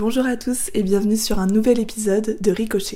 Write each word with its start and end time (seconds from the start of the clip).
Bonjour 0.00 0.26
à 0.26 0.36
tous 0.36 0.70
et 0.74 0.84
bienvenue 0.84 1.16
sur 1.16 1.40
un 1.40 1.48
nouvel 1.48 1.80
épisode 1.80 2.36
de 2.40 2.52
Ricochet. 2.52 2.94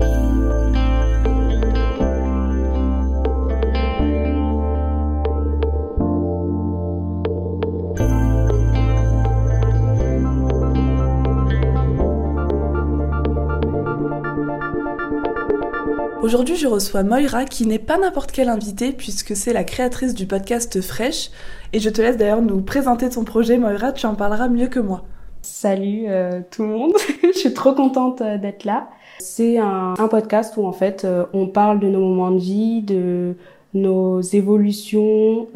Aujourd'hui, 16.22 16.54
je 16.54 16.68
reçois 16.68 17.02
Moira 17.02 17.46
qui 17.46 17.66
n'est 17.66 17.80
pas 17.80 17.98
n'importe 17.98 18.30
quelle 18.30 18.48
invitée 18.48 18.92
puisque 18.92 19.34
c'est 19.34 19.52
la 19.52 19.64
créatrice 19.64 20.14
du 20.14 20.26
podcast 20.26 20.80
Fresh. 20.80 21.32
Et 21.72 21.80
je 21.80 21.90
te 21.90 22.00
laisse 22.00 22.16
d'ailleurs 22.16 22.42
nous 22.42 22.62
présenter 22.62 23.08
ton 23.10 23.24
projet, 23.24 23.58
Moira, 23.58 23.90
tu 23.90 24.06
en 24.06 24.14
parleras 24.14 24.46
mieux 24.46 24.68
que 24.68 24.78
moi. 24.78 25.04
Salut 25.42 26.04
euh, 26.06 26.40
tout 26.52 26.62
le 26.62 26.68
monde, 26.68 26.92
je 27.24 27.36
suis 27.36 27.52
trop 27.52 27.72
contente 27.72 28.20
euh, 28.20 28.38
d'être 28.38 28.64
là. 28.64 28.88
C'est 29.18 29.58
un, 29.58 29.94
podcast 30.08 30.56
où 30.56 30.64
en 30.64 30.72
fait 30.72 31.04
euh, 31.04 31.26
on 31.32 31.48
parle 31.48 31.80
de 31.80 31.88
nos 31.88 31.98
moments 31.98 32.30
de 32.30 32.38
vie, 32.38 32.80
de 32.80 33.34
nos 33.74 34.20
évolutions 34.20 35.46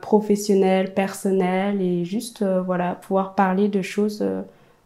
professionnelles, 0.00 0.94
personnelles 0.94 1.82
et 1.82 2.04
juste 2.04 2.44
voilà 2.64 2.94
pouvoir 2.94 3.34
parler 3.34 3.66
de 3.66 3.82
choses 3.82 4.24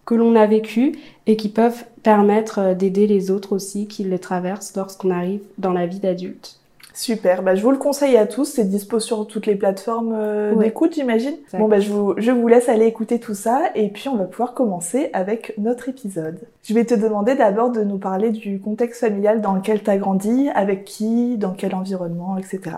que 0.07 0.15
l'on 0.15 0.35
a 0.37 0.47
vécues 0.47 0.99
et 1.27 1.37
qui 1.37 1.51
peuvent 1.51 1.85
permettre 2.03 2.75
d'aider 2.75 3.07
les 3.07 3.31
autres 3.31 3.53
aussi 3.53 3.89
qui 3.89 4.05
le 4.05 4.19
traversent 4.19 4.75
lorsqu'on 4.75 5.11
arrive 5.11 5.43
dans 5.59 5.75
la 5.75 5.87
vie 5.87 6.01
d'adulte. 6.01 6.62
Super, 6.95 7.43
bah, 7.43 7.55
je 7.55 7.63
vous 7.63 7.71
le 7.71 7.79
conseille 7.79 8.17
à 8.17 8.27
tous, 8.27 8.45
c'est 8.45 8.65
dispo 8.65 9.01
sur 9.01 9.27
toutes 9.27 9.47
les 9.47 9.55
plateformes 9.55 10.13
euh, 10.15 10.55
d'écoute, 10.55 10.95
j'imagine. 10.95 11.35
Bon, 11.55 11.67
bah, 11.67 11.81
je 11.81 11.91
vous, 11.91 12.15
je 12.19 12.31
vous 12.31 12.47
laisse 12.49 12.69
aller 12.69 12.87
écouter 12.87 13.19
tout 13.19 13.35
ça 13.35 13.71
et 13.75 13.89
puis 13.89 14.09
on 14.09 14.17
va 14.17 14.25
pouvoir 14.25 14.55
commencer 14.55 15.11
avec 15.13 15.55
notre 15.59 15.89
épisode. 15.89 16.41
Je 16.63 16.75
vais 16.75 16.85
te 16.85 16.95
demander 16.95 17.35
d'abord 17.35 17.71
de 17.71 17.83
nous 17.83 17.99
parler 17.99 18.31
du 18.31 18.61
contexte 18.61 19.01
familial 19.01 19.41
dans 19.41 19.55
lequel 19.55 19.83
tu 19.83 19.91
as 19.91 19.97
grandi, 19.97 20.51
avec 20.55 20.85
qui, 20.85 21.39
dans 21.39 21.53
quel 21.53 21.75
environnement, 21.75 22.37
etc. 22.37 22.77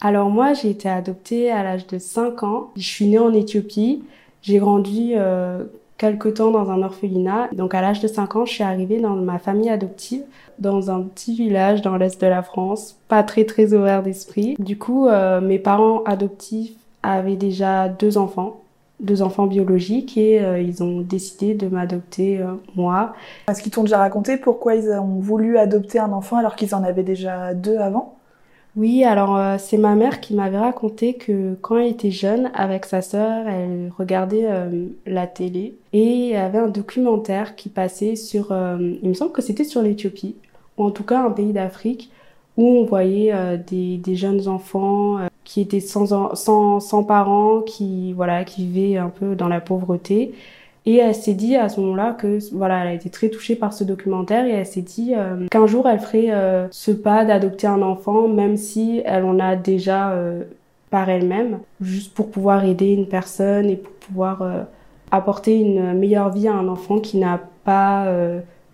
Alors 0.00 0.28
moi, 0.28 0.52
j'ai 0.52 0.70
été 0.70 0.88
adoptée 0.88 1.50
à 1.50 1.62
l'âge 1.62 1.86
de 1.86 1.98
5 1.98 2.42
ans. 2.42 2.70
Je 2.76 2.86
suis 2.86 3.06
née 3.06 3.18
en 3.18 3.32
Éthiopie. 3.32 4.04
J'ai 4.42 4.58
grandi 4.58 5.14
euh, 5.16 5.64
quelque 6.04 6.28
temps 6.28 6.50
dans 6.50 6.70
un 6.70 6.82
orphelinat. 6.82 7.48
Donc 7.52 7.74
à 7.74 7.80
l'âge 7.80 8.00
de 8.00 8.08
5 8.08 8.36
ans, 8.36 8.44
je 8.44 8.52
suis 8.52 8.62
arrivée 8.62 9.00
dans 9.00 9.16
ma 9.16 9.38
famille 9.38 9.70
adoptive 9.70 10.22
dans 10.58 10.90
un 10.90 11.00
petit 11.00 11.34
village 11.34 11.80
dans 11.80 11.96
l'est 11.96 12.20
de 12.20 12.26
la 12.26 12.42
France, 12.42 12.96
pas 13.08 13.22
très 13.22 13.44
très 13.44 13.72
ouvert 13.72 14.02
d'esprit. 14.02 14.54
Du 14.58 14.76
coup, 14.76 15.08
euh, 15.08 15.40
mes 15.40 15.58
parents 15.58 16.02
adoptifs 16.04 16.74
avaient 17.02 17.36
déjà 17.36 17.88
deux 17.88 18.18
enfants, 18.18 18.60
deux 19.00 19.22
enfants 19.22 19.46
biologiques, 19.46 20.18
et 20.18 20.44
euh, 20.44 20.60
ils 20.60 20.82
ont 20.82 21.00
décidé 21.00 21.54
de 21.54 21.68
m'adopter 21.68 22.38
euh, 22.38 22.52
moi. 22.76 23.14
Est-ce 23.48 23.62
qu'ils 23.62 23.72
t'ont 23.72 23.82
déjà 23.82 23.98
raconté 23.98 24.36
pourquoi 24.36 24.74
ils 24.74 24.90
ont 24.90 25.20
voulu 25.20 25.56
adopter 25.56 25.98
un 25.98 26.12
enfant 26.12 26.36
alors 26.36 26.54
qu'ils 26.54 26.74
en 26.74 26.84
avaient 26.84 27.02
déjà 27.02 27.54
deux 27.54 27.78
avant? 27.78 28.14
Oui, 28.76 29.04
alors 29.04 29.60
c'est 29.60 29.78
ma 29.78 29.94
mère 29.94 30.20
qui 30.20 30.34
m'avait 30.34 30.58
raconté 30.58 31.14
que 31.14 31.54
quand 31.62 31.78
elle 31.78 31.90
était 31.92 32.10
jeune, 32.10 32.50
avec 32.54 32.86
sa 32.86 33.02
sœur, 33.02 33.46
elle 33.46 33.92
regardait 33.96 34.48
la 35.06 35.26
télé 35.26 35.76
et 35.92 36.02
il 36.02 36.28
y 36.30 36.36
avait 36.36 36.58
un 36.58 36.68
documentaire 36.68 37.54
qui 37.56 37.68
passait 37.68 38.16
sur, 38.16 38.48
il 38.50 39.08
me 39.08 39.14
semble 39.14 39.32
que 39.32 39.42
c'était 39.42 39.64
sur 39.64 39.80
l'Éthiopie, 39.80 40.36
ou 40.76 40.84
en 40.84 40.90
tout 40.90 41.04
cas 41.04 41.24
un 41.24 41.30
pays 41.30 41.52
d'Afrique, 41.52 42.10
où 42.56 42.66
on 42.66 42.84
voyait 42.84 43.32
euh, 43.32 43.56
des, 43.56 43.96
des, 43.96 44.14
jeunes 44.14 44.46
enfants 44.48 45.18
euh, 45.18 45.28
qui 45.44 45.60
étaient 45.60 45.80
sans, 45.80 46.34
sans, 46.34 46.80
sans 46.80 47.04
parents, 47.04 47.60
qui, 47.60 48.12
voilà, 48.12 48.44
qui 48.44 48.66
vivaient 48.66 48.96
un 48.98 49.08
peu 49.08 49.34
dans 49.34 49.48
la 49.48 49.60
pauvreté. 49.60 50.34
Et 50.86 50.96
elle 50.96 51.14
s'est 51.14 51.34
dit 51.34 51.56
à 51.56 51.68
ce 51.68 51.80
moment-là 51.80 52.12
que 52.12 52.38
voilà, 52.52 52.82
elle 52.82 52.88
a 52.88 52.92
été 52.92 53.08
très 53.08 53.30
touchée 53.30 53.56
par 53.56 53.72
ce 53.72 53.84
documentaire 53.84 54.44
et 54.44 54.50
elle 54.50 54.66
s'est 54.66 54.82
dit 54.82 55.14
euh, 55.16 55.46
qu'un 55.50 55.66
jour 55.66 55.88
elle 55.88 55.98
ferait 55.98 56.30
ce 56.70 56.90
pas 56.90 57.24
d'adopter 57.24 57.66
un 57.66 57.80
enfant, 57.80 58.28
même 58.28 58.56
si 58.56 59.02
elle 59.06 59.24
en 59.24 59.38
a 59.38 59.56
déjà 59.56 60.14
par 60.90 61.08
elle-même, 61.08 61.60
juste 61.80 62.12
pour 62.12 62.30
pouvoir 62.30 62.64
aider 62.64 62.92
une 62.92 63.06
personne 63.06 63.70
et 63.70 63.76
pour 63.76 63.92
pouvoir 63.92 64.66
apporter 65.10 65.58
une 65.58 65.94
meilleure 65.94 66.30
vie 66.30 66.48
à 66.48 66.54
un 66.54 66.68
enfant 66.68 66.98
qui 66.98 67.16
n'a 67.16 67.40
pas 67.64 68.06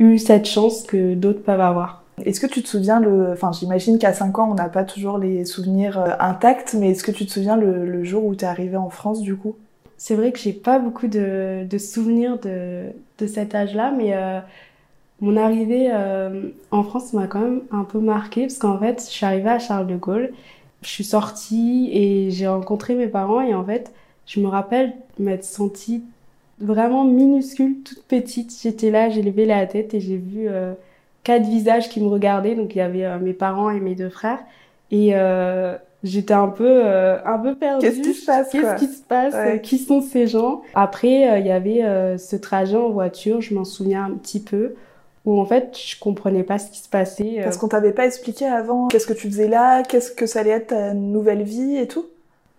eu 0.01 0.19
cette 0.19 0.47
chance 0.47 0.83
que 0.83 1.15
d'autres 1.15 1.43
peuvent 1.43 1.61
avoir. 1.61 2.01
Est-ce 2.25 2.41
que 2.41 2.47
tu 2.47 2.63
te 2.63 2.69
souviens 2.69 3.01
le, 3.01 3.33
enfin 3.33 3.53
j'imagine 3.53 3.99
qu'à 3.99 4.13
5 4.13 4.39
ans 4.39 4.51
on 4.51 4.55
n'a 4.55 4.69
pas 4.69 4.85
toujours 4.85 5.19
les 5.19 5.45
souvenirs 5.45 5.99
euh, 5.99 6.11
intacts, 6.19 6.75
mais 6.75 6.91
est-ce 6.91 7.05
que 7.05 7.13
tu 7.13 7.27
te 7.27 7.33
souviens 7.33 7.57
le, 7.57 8.05
jour 8.05 8.25
où 8.25 8.35
tu 8.35 8.45
es 8.45 8.49
arrivée 8.49 8.77
en 8.77 8.91
France 8.91 9.21
du 9.21 9.37
coup? 9.37 9.57
C'est 10.03 10.15
vrai 10.15 10.33
que 10.33 10.39
j'ai 10.39 10.55
pas 10.55 10.79
beaucoup 10.79 11.09
de, 11.09 11.67
souvenirs 11.79 12.39
de, 12.39 12.91
cet 13.27 13.55
âge-là, 13.55 13.93
mais 13.95 14.15
euh, 14.15 14.41
mon 15.21 15.37
arrivée 15.37 15.91
euh, 15.93 16.49
en 16.71 16.83
France 16.85 17.13
m'a 17.13 17.27
quand 17.27 17.41
même 17.41 17.61
un 17.71 17.85
peu 17.85 17.99
marquée 18.01 18.47
parce 18.47 18.57
qu'en 18.57 18.79
fait 18.79 18.99
je 18.99 19.11
suis 19.11 19.27
arrivée 19.27 19.51
à 19.51 19.59
Charles 19.59 19.87
de 19.87 19.97
Gaulle, 19.97 20.33
je 20.81 20.89
suis 20.89 21.05
sortie 21.05 21.91
et 21.93 22.31
j'ai 22.31 22.49
rencontré 22.49 22.95
mes 22.95 23.09
parents 23.09 23.43
et 23.43 23.55
en 23.55 23.63
fait 23.63 23.93
je 24.25 24.41
me 24.41 24.47
rappelle 24.49 24.95
m'être 25.19 25.45
sentie 25.45 26.03
vraiment 26.61 27.05
minuscule, 27.05 27.83
toute 27.83 28.03
petite. 28.05 28.59
J'étais 28.63 28.91
là, 28.91 29.11
j'ai 29.11 29.21
levé 29.21 29.45
la 29.45 29.67
tête 29.67 29.93
et 29.93 30.01
j'ai 30.01 30.17
vu 30.17 30.49
euh, 30.49 30.73
quatre 31.25 31.45
visages 31.45 31.91
qui 31.91 32.01
me 32.01 32.09
regardaient. 32.09 32.55
Donc 32.55 32.75
il 32.75 32.79
y 32.79 32.83
avait 32.83 33.19
mes 33.19 33.35
parents 33.35 33.69
et 33.71 33.81
mes 33.81 33.95
deux 33.95 34.09
frères. 34.09 34.41
Et 34.93 35.13
j'étais 36.03 36.35
un 36.35 36.49
peu 36.49 36.85
un 36.85 37.39
peu 37.39 37.55
perdue. 37.55 37.87
Qu'est-ce 37.87 38.01
qui 38.01 38.15
se 38.15 38.27
passe 38.27 38.51
Qu'est-ce 38.51 38.77
qui 38.77 38.87
se 38.93 39.03
passe 39.03 39.35
Qui 39.63 39.79
sont 39.79 40.01
ces 40.01 40.27
gens? 40.27 40.63
Après, 40.75 41.41
il 41.41 41.47
y 41.47 41.51
avait 41.51 42.17
ce 42.19 42.37
trajet 42.37 42.77
en 42.77 42.91
voiture. 42.91 43.41
Je 43.41 43.55
m'en 43.55 43.65
souviens 43.65 44.05
un 44.05 44.13
petit 44.13 44.41
peu 44.41 44.75
où 45.27 45.39
en 45.39 45.45
fait 45.45 45.77
je 45.79 45.99
comprenais 45.99 46.43
pas 46.45 46.59
ce 46.59 46.71
qui 46.71 46.79
se 46.79 46.89
passait. 46.89 47.41
Parce 47.43 47.57
qu'on 47.57 47.69
t'avait 47.69 47.93
pas 47.93 48.07
expliqué 48.07 48.47
avant 48.47 48.89
qu'est-ce 48.89 49.07
que 49.07 49.13
tu 49.13 49.29
faisais 49.29 49.49
là, 49.49 49.83
qu'est-ce 49.83 50.13
que 50.13 50.27
ça 50.27 50.41
allait 50.41 50.51
être 50.51 50.69
ta 50.69 50.95
nouvelle 50.95 51.43
vie 51.43 51.77
et 51.77 51.87
tout? 51.87 52.07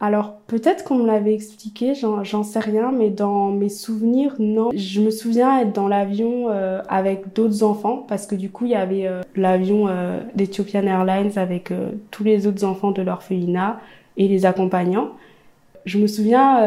Alors 0.04 0.34
peut-être 0.48 0.84
qu'on 0.84 0.96
me 0.96 1.06
l'avait 1.06 1.36
expliqué, 1.36 1.94
j'en 1.94 2.44
sais 2.44 2.60
rien, 2.60 2.92
mais 2.92 3.12
dans 3.12 3.52
mes 3.52 3.70
souvenirs, 3.70 4.34
non. 4.40 4.72
Je 4.74 5.00
me 5.00 5.12
souviens 5.12 5.60
être 5.60 5.74
dans 5.74 5.88
l'avion 5.88 6.50
euh, 6.50 6.82
avec 6.90 7.34
d'autres 7.36 7.62
enfants, 7.62 8.04
parce 8.08 8.26
que 8.26 8.34
du 8.34 8.50
coup 8.50 8.66
il 8.66 8.72
y 8.72 8.76
avait 8.76 9.06
euh, 9.06 9.22
l'avion 9.36 9.88
euh, 9.88 10.20
d'Ethiopian 10.34 10.88
Airlines 10.88 11.38
avec 11.38 11.72
tous 12.10 12.24
les 12.24 12.48
autres 12.48 12.64
enfants 12.64 12.90
de 12.90 13.04
l'orphelinat 13.04 13.80
et 14.18 14.28
les 14.28 14.48
accompagnants. 14.48 15.12
Je 15.86 16.00
me 16.00 16.08
souviens 16.08 16.60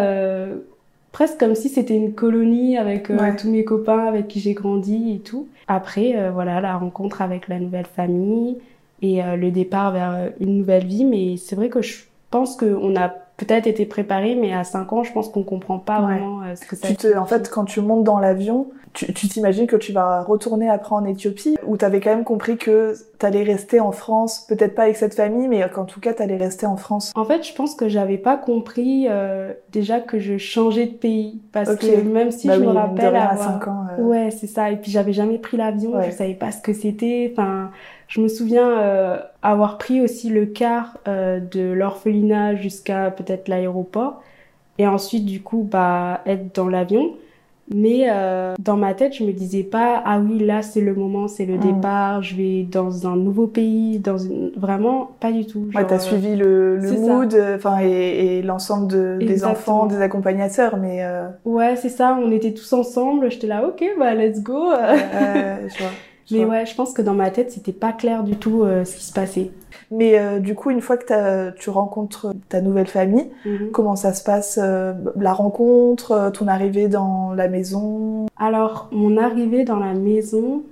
presque 1.10 1.38
comme 1.38 1.56
si 1.56 1.68
c'était 1.68 1.96
une 1.96 2.14
colonie 2.14 2.78
avec 2.78 3.10
tous 3.38 3.50
mes 3.50 3.64
copains 3.64 4.06
avec 4.06 4.28
qui 4.28 4.40
j'ai 4.40 4.54
grandi 4.54 5.12
et 5.12 5.18
tout. 5.18 5.48
Après, 5.66 6.30
voilà, 6.30 6.60
la 6.60 6.76
rencontre 6.76 7.20
avec 7.22 7.48
la 7.48 7.58
nouvelle 7.58 7.86
famille 7.86 8.58
et 9.02 9.20
le 9.22 9.50
départ 9.50 9.92
vers 9.92 10.30
une 10.40 10.58
nouvelle 10.58 10.86
vie, 10.86 11.04
mais 11.04 11.36
c'est 11.36 11.54
vrai 11.54 11.68
que 11.68 11.80
je 11.82 12.02
pense 12.30 12.56
qu'on 12.56 12.96
a 12.96 13.14
peut-être 13.36 13.66
été 13.66 13.86
préparé, 13.86 14.34
mais 14.34 14.52
à 14.52 14.64
5 14.64 14.92
ans, 14.92 15.04
je 15.04 15.12
pense 15.12 15.28
qu'on 15.28 15.42
comprend 15.42 15.78
pas 15.78 16.00
vraiment 16.00 16.42
euh, 16.42 16.54
ce 16.56 16.66
que 16.66 16.76
ça 16.76 16.88
tu 16.88 16.96
te, 16.96 17.16
En 17.16 17.26
fait, 17.26 17.50
quand 17.50 17.64
tu 17.64 17.80
montes 17.80 18.04
dans 18.04 18.18
l'avion, 18.18 18.68
tu 18.94 19.28
t'imagines 19.28 19.66
que 19.66 19.76
tu 19.76 19.92
vas 19.92 20.22
retourner 20.22 20.70
après 20.70 20.94
en 20.94 21.04
Éthiopie, 21.04 21.56
ou 21.66 21.76
t'avais 21.76 22.00
quand 22.00 22.10
même 22.10 22.24
compris 22.24 22.56
que 22.56 22.94
t'allais 23.18 23.42
rester 23.42 23.80
en 23.80 23.92
France, 23.92 24.46
peut-être 24.48 24.74
pas 24.74 24.84
avec 24.84 24.96
cette 24.96 25.14
famille, 25.14 25.48
mais 25.48 25.68
qu'en 25.72 25.84
tout 25.84 26.00
cas 26.00 26.14
t'allais 26.14 26.36
rester 26.36 26.66
en 26.66 26.76
France. 26.76 27.12
En 27.14 27.24
fait, 27.24 27.46
je 27.46 27.54
pense 27.54 27.74
que 27.74 27.88
j'avais 27.88 28.18
pas 28.18 28.36
compris 28.36 29.06
euh, 29.08 29.52
déjà 29.72 30.00
que 30.00 30.18
je 30.18 30.38
changeais 30.38 30.86
de 30.86 30.94
pays, 30.94 31.42
parce 31.52 31.74
que 31.76 32.00
même 32.02 32.30
si 32.30 32.48
bah 32.48 32.56
je 32.56 32.60
me 32.60 32.68
rappelle 32.68 33.16
à 33.16 33.36
5 33.36 33.68
ans. 33.68 33.86
Euh. 33.98 34.02
Ouais, 34.02 34.30
c'est 34.30 34.46
ça. 34.46 34.70
Et 34.70 34.76
puis 34.76 34.90
j'avais 34.90 35.12
jamais 35.12 35.38
pris 35.38 35.56
l'avion, 35.56 36.00
je 36.02 36.10
savais 36.10 36.34
pas 36.34 36.52
ce 36.52 36.60
que 36.60 36.72
c'était. 36.72 37.30
Enfin, 37.32 37.70
je 38.08 38.20
me 38.20 38.28
souviens 38.28 38.78
euh, 38.78 39.18
avoir 39.42 39.78
pris 39.78 40.00
aussi 40.00 40.28
le 40.28 40.46
car 40.46 40.98
euh, 41.08 41.40
de 41.40 41.72
l'orphelinat 41.72 42.54
jusqu'à 42.54 43.10
peut-être 43.10 43.48
l'aéroport 43.48 44.22
et 44.78 44.86
ensuite 44.86 45.24
du 45.24 45.40
coup 45.42 45.66
bah 45.68 46.20
être 46.26 46.54
dans 46.54 46.68
l'avion. 46.68 47.14
Mais 47.72 48.06
euh, 48.10 48.54
dans 48.58 48.76
ma 48.76 48.94
tête, 48.94 49.14
je 49.14 49.24
me 49.24 49.32
disais 49.32 49.62
pas 49.62 50.02
ah 50.04 50.18
oui 50.18 50.38
là 50.38 50.62
c'est 50.62 50.80
le 50.80 50.94
moment, 50.94 51.28
c'est 51.28 51.46
le 51.46 51.56
mm. 51.56 51.60
départ, 51.60 52.22
je 52.22 52.36
vais 52.36 52.62
dans 52.62 53.06
un 53.06 53.16
nouveau 53.16 53.46
pays, 53.46 53.98
dans 53.98 54.18
une... 54.18 54.50
vraiment 54.56 55.12
pas 55.20 55.32
du 55.32 55.46
tout. 55.46 55.70
Genre, 55.70 55.82
ouais, 55.82 55.86
t'as 55.86 55.98
suivi 55.98 56.36
le, 56.36 56.76
le 56.76 56.92
mood, 56.92 57.34
enfin 57.54 57.78
et, 57.80 58.38
et 58.38 58.42
l'ensemble 58.42 58.88
de, 58.88 59.18
des 59.18 59.44
enfants, 59.44 59.86
des 59.86 60.00
accompagnateurs, 60.00 60.76
mais. 60.76 61.04
Ouais 61.44 61.76
c'est 61.76 61.88
ça, 61.88 62.18
on 62.20 62.30
était 62.30 62.52
tous 62.52 62.72
ensemble, 62.72 63.30
j'étais 63.30 63.46
là 63.46 63.66
ok 63.66 63.82
bah 63.98 64.14
let's 64.14 64.42
go. 64.42 64.70
je 64.72 65.78
vois. 65.78 65.90
Mais 66.30 66.44
ouais, 66.44 66.66
je 66.66 66.74
pense 66.74 66.92
que 66.92 67.02
dans 67.02 67.14
ma 67.14 67.30
tête, 67.30 67.50
c'était 67.50 67.72
pas 67.72 67.92
clair 67.92 68.22
du 68.22 68.36
tout 68.36 68.62
euh, 68.62 68.84
ce 68.84 68.96
qui 68.96 69.04
se 69.04 69.12
passait. 69.12 69.50
Mais 69.90 70.18
euh, 70.18 70.38
du 70.40 70.54
coup, 70.54 70.70
une 70.70 70.80
fois 70.80 70.96
que 70.96 71.50
tu 71.52 71.70
rencontres 71.70 72.32
ta 72.48 72.60
nouvelle 72.60 72.86
famille, 72.86 73.28
mhm. 73.44 73.70
comment 73.72 73.96
ça 73.96 74.14
se 74.14 74.24
passe 74.24 74.58
euh, 74.62 74.94
La 75.16 75.32
rencontre, 75.32 76.30
ton 76.32 76.48
arrivée 76.48 76.88
dans 76.88 77.32
la 77.34 77.48
maison? 77.48 78.26
Alors, 78.38 78.88
mon 78.92 79.16
arrivée 79.16 79.64
dans 79.64 79.78
la 79.78 79.94
maison, 79.94 80.62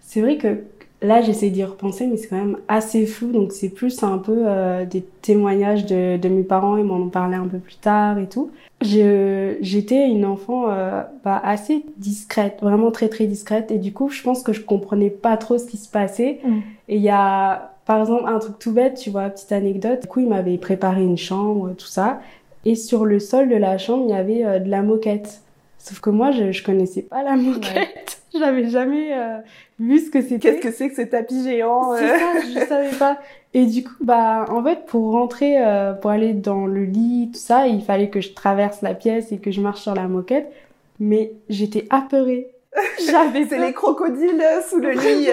c'est 0.00 0.20
vrai 0.20 0.36
que 0.36 0.62
Là, 1.00 1.22
j'essaie 1.22 1.50
d'y 1.50 1.62
repenser, 1.62 2.08
mais 2.08 2.16
c'est 2.16 2.26
quand 2.26 2.36
même 2.36 2.58
assez 2.66 3.06
flou. 3.06 3.30
Donc, 3.30 3.52
c'est 3.52 3.68
plus 3.68 4.02
un 4.02 4.18
peu 4.18 4.44
euh, 4.46 4.84
des 4.84 5.02
témoignages 5.22 5.86
de, 5.86 6.16
de, 6.16 6.28
mes 6.28 6.42
parents. 6.42 6.76
Ils 6.76 6.84
m'en 6.84 6.96
ont 6.96 7.08
parlé 7.08 7.36
un 7.36 7.46
peu 7.46 7.58
plus 7.58 7.76
tard 7.76 8.18
et 8.18 8.26
tout. 8.26 8.50
J'étais 8.80 10.08
une 10.08 10.24
enfant 10.24 10.70
euh, 10.70 11.02
bah, 11.24 11.40
assez 11.44 11.84
discrète, 11.98 12.58
vraiment 12.62 12.90
très 12.90 13.08
très 13.08 13.26
discrète. 13.26 13.70
Et 13.70 13.78
du 13.78 13.92
coup, 13.92 14.08
je 14.08 14.22
pense 14.22 14.42
que 14.42 14.52
je 14.52 14.60
comprenais 14.60 15.10
pas 15.10 15.36
trop 15.36 15.56
ce 15.56 15.66
qui 15.66 15.76
se 15.76 15.88
passait. 15.88 16.40
Mm. 16.44 16.58
Et 16.88 16.96
il 16.96 17.02
y 17.02 17.10
a, 17.10 17.74
par 17.86 18.00
exemple, 18.00 18.24
un 18.26 18.40
truc 18.40 18.58
tout 18.58 18.72
bête, 18.72 18.94
tu 18.94 19.10
vois, 19.10 19.28
petite 19.30 19.52
anecdote. 19.52 20.02
Du 20.02 20.08
coup, 20.08 20.18
il 20.18 20.28
m'avait 20.28 20.58
préparé 20.58 21.02
une 21.02 21.18
chambre, 21.18 21.74
tout 21.78 21.86
ça. 21.86 22.20
Et 22.64 22.74
sur 22.74 23.04
le 23.04 23.20
sol 23.20 23.48
de 23.48 23.56
la 23.56 23.78
chambre, 23.78 24.04
il 24.08 24.10
y 24.10 24.18
avait 24.18 24.44
euh, 24.44 24.58
de 24.58 24.68
la 24.68 24.82
moquette. 24.82 25.42
Sauf 25.78 26.00
que 26.00 26.10
moi, 26.10 26.32
je, 26.32 26.50
je 26.50 26.64
connaissais 26.64 27.02
pas 27.02 27.22
la 27.22 27.36
moquette. 27.36 28.17
J'avais 28.38 28.68
jamais 28.68 29.14
euh, 29.14 29.38
vu 29.78 29.98
ce 29.98 30.10
que 30.10 30.20
c'était. 30.20 30.38
Qu'est-ce 30.38 30.60
que 30.60 30.70
c'est 30.70 30.88
que 30.90 30.96
ce 30.96 31.02
tapis 31.02 31.42
géant 31.42 31.94
C'est 31.96 32.08
ça, 32.08 32.32
je 32.42 32.58
savais 32.68 32.96
pas. 32.96 33.18
Et 33.54 33.64
du 33.66 33.84
coup, 33.84 33.94
bah, 34.00 34.44
en 34.50 34.62
fait, 34.62 34.84
pour 34.86 35.12
rentrer, 35.12 35.64
euh, 35.64 35.94
pour 35.94 36.10
aller 36.10 36.34
dans 36.34 36.66
le 36.66 36.84
lit, 36.84 37.30
tout 37.32 37.38
ça, 37.38 37.66
il 37.66 37.82
fallait 37.82 38.10
que 38.10 38.20
je 38.20 38.32
traverse 38.32 38.82
la 38.82 38.94
pièce 38.94 39.32
et 39.32 39.38
que 39.38 39.50
je 39.50 39.60
marche 39.60 39.80
sur 39.80 39.94
la 39.94 40.08
moquette. 40.08 40.52
Mais 41.00 41.32
j'étais 41.48 41.86
apeurée. 41.90 42.48
J'avais 43.10 43.46
C'est 43.46 43.58
les 43.58 43.72
crocodiles 43.72 44.40
euh, 44.40 44.60
sous 44.60 44.78
le 44.78 44.90
lit. 44.90 45.28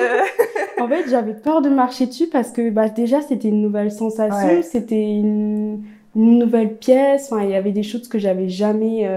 en 0.79 0.87
fait, 0.87 1.09
j'avais 1.09 1.33
peur 1.33 1.61
de 1.61 1.69
marcher 1.69 2.05
dessus 2.05 2.27
parce 2.27 2.51
que, 2.51 2.69
bah, 2.69 2.87
déjà, 2.87 3.21
c'était 3.21 3.49
une 3.49 3.61
nouvelle 3.61 3.91
sensation, 3.91 4.61
c'était 4.63 5.03
une, 5.03 5.83
une, 6.15 6.39
nouvelle 6.39 6.75
pièce. 6.75 7.29
Enfin, 7.31 7.43
il 7.43 7.49
y 7.49 7.55
avait 7.55 7.71
des 7.71 7.83
choses 7.83 8.07
que 8.07 8.19
j'avais 8.19 8.47
jamais 8.47 9.07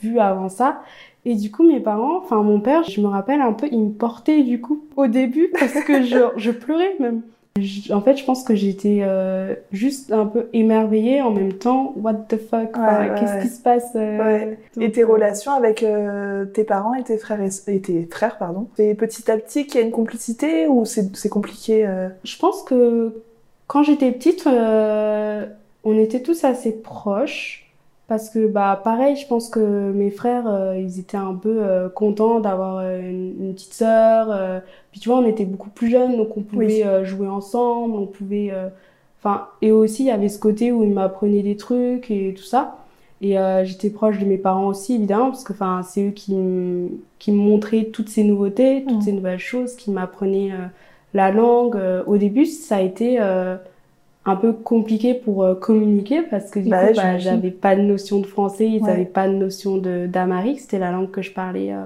vues 0.00 0.18
avant 0.18 0.48
ça. 0.48 0.80
Et 1.28 1.34
du 1.34 1.50
coup, 1.50 1.62
mes 1.62 1.78
parents, 1.78 2.16
enfin 2.16 2.42
mon 2.42 2.58
père, 2.58 2.84
je 2.84 3.02
me 3.02 3.06
rappelle 3.06 3.42
un 3.42 3.52
peu, 3.52 3.68
il 3.70 3.80
me 3.80 3.90
portait 3.90 4.42
du 4.44 4.62
coup 4.62 4.82
au 4.96 5.08
début 5.08 5.50
parce 5.60 5.74
que 5.84 6.02
je, 6.02 6.16
je 6.38 6.50
pleurais 6.50 6.96
même. 7.00 7.20
en 7.92 8.00
fait, 8.00 8.16
je 8.16 8.24
pense 8.24 8.42
que 8.44 8.54
j'étais 8.54 9.00
euh, 9.02 9.54
juste 9.70 10.10
un 10.10 10.24
peu 10.24 10.48
émerveillée 10.54 11.20
en 11.20 11.30
même 11.30 11.52
temps. 11.52 11.92
What 11.96 12.14
the 12.30 12.38
fuck 12.38 12.72
Qu'est-ce 12.72 13.42
qui 13.42 13.48
se 13.48 13.60
passe 13.60 13.90
euh, 13.94 14.54
Et 14.80 14.90
tes 14.90 15.02
euh, 15.02 15.06
relations 15.06 15.52
avec 15.52 15.84
tes 16.54 16.64
parents 16.64 16.94
et 16.94 17.02
tes 17.02 17.18
frères 17.18 17.42
et, 17.42 17.80
tes 17.80 18.08
frères, 18.10 18.38
pardon. 18.38 18.68
C'est 18.78 18.94
petit 18.94 19.30
à 19.30 19.36
petit 19.36 19.66
qu'il 19.66 19.82
y 19.82 19.84
a 19.84 19.86
une 19.86 19.92
complicité 19.92 20.66
ou 20.66 20.86
c'est 20.86 21.28
compliqué 21.28 21.86
Je 22.24 22.38
pense 22.38 22.62
que 22.62 23.20
quand 23.66 23.82
j'étais 23.82 24.12
petite, 24.12 24.46
on 24.46 25.98
était 25.98 26.22
tous 26.22 26.44
assez 26.44 26.72
proches 26.72 27.67
parce 28.08 28.30
que 28.30 28.48
bah 28.48 28.80
pareil 28.82 29.16
je 29.16 29.26
pense 29.26 29.50
que 29.50 29.92
mes 29.92 30.10
frères 30.10 30.48
euh, 30.48 30.76
ils 30.78 30.98
étaient 30.98 31.18
un 31.18 31.34
peu 31.34 31.62
euh, 31.62 31.90
contents 31.90 32.40
d'avoir 32.40 32.78
euh, 32.78 32.98
une, 33.00 33.52
petite 33.54 33.74
sœur 33.74 34.62
puis 34.90 34.98
tu 34.98 35.10
vois 35.10 35.18
on 35.18 35.26
était 35.26 35.44
beaucoup 35.44 35.70
plus 35.70 35.90
jeunes 35.90 36.16
donc 36.16 36.36
on 36.36 36.42
pouvait 36.42 37.04
jouer 37.04 37.28
ensemble 37.28 37.94
on 37.94 38.06
pouvait 38.06 38.52
enfin 39.20 39.48
et 39.62 39.70
aussi 39.70 40.04
il 40.04 40.06
y 40.06 40.10
avait 40.10 40.28
ce 40.28 40.38
côté 40.38 40.72
où 40.72 40.82
ils 40.82 40.92
m'apprenaient 40.92 41.42
des 41.42 41.56
trucs 41.56 42.10
et 42.10 42.34
tout 42.34 42.44
ça. 42.44 42.78
Et 43.20 43.36
j'étais 43.64 43.90
proche 43.90 44.18
de 44.18 44.24
mes 44.24 44.38
parents 44.38 44.68
aussi 44.68 44.94
évidemment 44.94 45.30
parce 45.30 45.42
que 45.42 45.52
enfin 45.52 45.82
c'est 45.82 46.08
eux 46.08 46.10
qui 46.12 46.36
qui 47.18 47.32
me 47.32 47.36
montraient 47.36 47.86
toutes 47.86 48.08
ces 48.08 48.22
nouveautés 48.22 48.84
toutes 48.86 48.98
mmh. 48.98 49.02
ces 49.02 49.12
nouvelles 49.12 49.38
choses 49.40 49.74
qui 49.74 49.90
m'apprenaient 49.90 50.52
la 51.14 51.32
langue. 51.32 51.76
Au 52.06 52.16
début 52.16 52.46
ça 52.46 52.76
a 52.76 52.80
été 52.80 53.18
un 54.28 54.36
peu 54.36 54.52
compliqué 54.52 55.14
pour 55.14 55.42
euh, 55.42 55.54
communiquer 55.54 56.20
parce 56.22 56.50
que 56.50 56.60
du 56.60 56.68
bah 56.68 56.88
coup 56.88 56.94
bah, 56.94 57.16
j'avais 57.16 57.50
pas 57.50 57.74
de 57.74 57.80
notion 57.80 58.20
de 58.20 58.26
français 58.26 58.66
ils 58.68 58.82
n'avaient 58.82 59.06
pas 59.06 59.26
de 59.26 59.32
notion 59.32 59.78
de 59.78 60.06
d'amharique 60.06 60.60
c'était 60.60 60.78
la 60.78 60.90
langue 60.90 61.10
que 61.10 61.22
je 61.22 61.32
parlais 61.32 61.72
euh, 61.72 61.84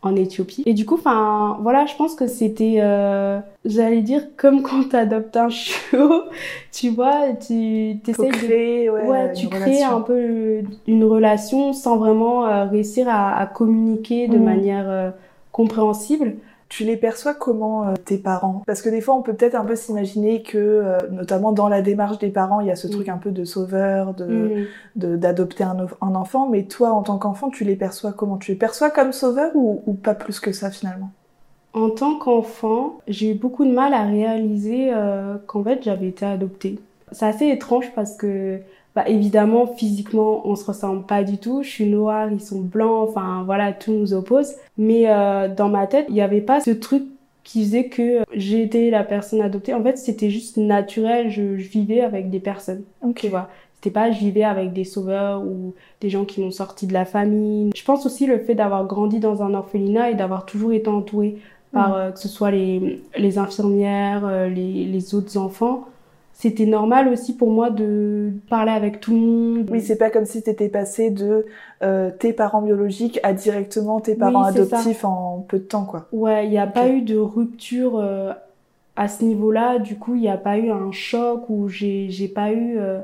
en 0.00 0.16
Éthiopie. 0.16 0.62
Et 0.64 0.72
du 0.72 0.86
coup 0.86 0.94
enfin 0.94 1.58
voilà 1.60 1.84
je 1.84 1.94
pense 1.94 2.14
que 2.14 2.26
c'était 2.26 2.76
euh, 2.78 3.38
j'allais 3.66 4.00
dire 4.00 4.28
comme 4.38 4.62
quand 4.62 4.88
tu 4.88 4.96
adoptes 4.96 5.36
un 5.36 5.50
chiot 5.50 6.22
tu 6.72 6.88
vois 6.88 7.34
tu 7.34 7.98
t'essayes 8.02 8.30
de 8.30 8.90
ouais, 8.90 9.32
tu 9.34 9.48
crées 9.48 9.82
un 9.82 10.00
peu 10.00 10.62
une 10.86 11.04
relation 11.04 11.74
sans 11.74 11.98
vraiment 11.98 12.66
réussir 12.70 13.08
à, 13.10 13.36
à 13.38 13.44
communiquer 13.44 14.26
de 14.26 14.38
mmh. 14.38 14.42
manière 14.42 15.12
compréhensible 15.52 16.36
tu 16.68 16.84
les 16.84 16.96
perçois 16.96 17.34
comment 17.34 17.88
euh, 17.88 17.94
tes 18.04 18.18
parents? 18.18 18.62
Parce 18.66 18.82
que 18.82 18.88
des 18.88 19.00
fois, 19.00 19.14
on 19.14 19.22
peut 19.22 19.34
peut-être 19.34 19.54
un 19.54 19.64
peu 19.64 19.74
s'imaginer 19.74 20.42
que, 20.42 20.58
euh, 20.58 20.98
notamment 21.10 21.52
dans 21.52 21.68
la 21.68 21.82
démarche 21.82 22.18
des 22.18 22.30
parents, 22.30 22.60
il 22.60 22.66
y 22.66 22.70
a 22.70 22.76
ce 22.76 22.88
mm. 22.88 22.90
truc 22.90 23.08
un 23.08 23.18
peu 23.18 23.30
de 23.30 23.44
sauveur, 23.44 24.14
de 24.14 24.66
mm. 24.96 25.16
d'adopter 25.16 25.64
un, 25.64 25.86
un, 26.00 26.14
enfant. 26.14 26.48
Mais 26.48 26.64
toi, 26.64 26.90
en 26.90 27.02
tant 27.02 27.18
qu'enfant, 27.18 27.50
tu 27.50 27.64
les 27.64 27.76
perçois 27.76 28.12
comment? 28.12 28.36
Tu 28.36 28.52
les 28.52 28.58
perçois 28.58 28.90
comme 28.90 29.12
sauveur 29.12 29.50
ou, 29.54 29.82
ou 29.86 29.94
pas 29.94 30.14
plus 30.14 30.40
que 30.40 30.52
ça 30.52 30.70
finalement? 30.70 31.10
En 31.74 31.90
tant 31.90 32.16
qu'enfant, 32.16 32.98
j'ai 33.06 33.32
eu 33.32 33.34
beaucoup 33.34 33.64
de 33.64 33.72
mal 33.72 33.92
à 33.94 34.04
réaliser 34.04 34.90
euh, 34.92 35.36
qu'en 35.46 35.62
fait, 35.62 35.82
j'avais 35.82 36.08
été 36.08 36.24
adoptée. 36.24 36.80
C'est 37.12 37.26
assez 37.26 37.46
étrange 37.48 37.92
parce 37.94 38.16
que 38.16 38.60
bah, 38.94 39.08
évidemment, 39.08 39.66
physiquement, 39.66 40.42
on 40.44 40.56
se 40.56 40.64
ressemble 40.64 41.04
pas 41.04 41.22
du 41.22 41.38
tout. 41.38 41.62
Je 41.62 41.68
suis 41.68 41.86
noire, 41.86 42.32
ils 42.32 42.40
sont 42.40 42.60
blancs, 42.60 43.08
enfin 43.08 43.42
voilà, 43.44 43.72
tout 43.72 43.92
nous 43.92 44.12
oppose. 44.12 44.54
Mais 44.76 45.04
euh, 45.06 45.48
dans 45.54 45.68
ma 45.68 45.86
tête, 45.86 46.06
il 46.08 46.14
n'y 46.14 46.20
avait 46.20 46.40
pas 46.40 46.60
ce 46.60 46.70
truc 46.70 47.04
qui 47.44 47.64
faisait 47.64 47.84
que 47.84 48.24
j'étais 48.34 48.90
la 48.90 49.04
personne 49.04 49.40
adoptée. 49.40 49.72
En 49.72 49.82
fait, 49.82 49.96
c'était 49.96 50.30
juste 50.30 50.56
naturel. 50.56 51.30
Je, 51.30 51.42
vivais 51.42 52.00
avec 52.00 52.28
des 52.30 52.40
personnes. 52.40 52.82
Ok. 53.02 53.20
Tu 53.20 53.28
vois. 53.28 53.48
C'était 53.76 53.90
pas 53.90 54.10
je 54.10 54.18
vivais 54.18 54.42
avec 54.42 54.72
des 54.72 54.82
sauveurs 54.82 55.42
ou 55.44 55.74
des 56.00 56.10
gens 56.10 56.24
qui 56.24 56.40
m'ont 56.40 56.50
sorti 56.50 56.88
de 56.88 56.92
la 56.92 57.04
famille. 57.04 57.70
Je 57.76 57.84
pense 57.84 58.04
aussi 58.04 58.26
le 58.26 58.38
fait 58.40 58.56
d'avoir 58.56 58.84
grandi 58.86 59.20
dans 59.20 59.44
un 59.44 59.54
orphelinat 59.54 60.10
et 60.10 60.14
d'avoir 60.14 60.44
toujours 60.44 60.72
été 60.72 60.88
entourée 60.88 61.36
par 61.72 61.90
mm. 61.90 61.94
euh, 61.94 62.10
que 62.10 62.18
ce 62.18 62.26
soit 62.26 62.50
les, 62.50 63.00
les 63.16 63.38
infirmières, 63.38 64.26
euh, 64.26 64.48
les, 64.48 64.84
les 64.84 65.14
autres 65.14 65.36
enfants 65.38 65.86
c'était 66.40 66.66
normal 66.66 67.08
aussi 67.08 67.34
pour 67.34 67.50
moi 67.50 67.68
de 67.68 68.30
parler 68.48 68.70
avec 68.70 69.00
tout 69.00 69.10
le 69.10 69.18
monde. 69.18 69.70
Oui, 69.72 69.80
c'est 69.80 69.98
pas 69.98 70.08
comme 70.08 70.24
si 70.24 70.40
t'étais 70.40 70.68
passé 70.68 71.10
de 71.10 71.46
euh, 71.82 72.12
tes 72.16 72.32
parents 72.32 72.62
biologiques 72.62 73.18
à 73.24 73.32
directement 73.32 74.00
tes 74.00 74.14
parents 74.14 74.44
adoptifs 74.44 75.04
en 75.04 75.44
peu 75.48 75.58
de 75.58 75.64
temps, 75.64 75.84
quoi. 75.84 76.06
Ouais, 76.12 76.46
il 76.46 76.50
n'y 76.50 76.58
a 76.58 76.68
pas 76.68 76.90
eu 76.90 77.02
de 77.02 77.18
rupture 77.18 77.98
euh, 77.98 78.32
à 78.94 79.08
ce 79.08 79.24
niveau-là. 79.24 79.80
Du 79.80 79.96
coup, 79.96 80.14
il 80.14 80.20
n'y 80.20 80.28
a 80.28 80.36
pas 80.36 80.58
eu 80.58 80.70
un 80.70 80.92
choc 80.92 81.50
ou 81.50 81.68
j'ai 81.68 82.08
j'ai 82.08 82.28
pas 82.28 82.52
eu 82.52 82.78
euh, 82.78 83.00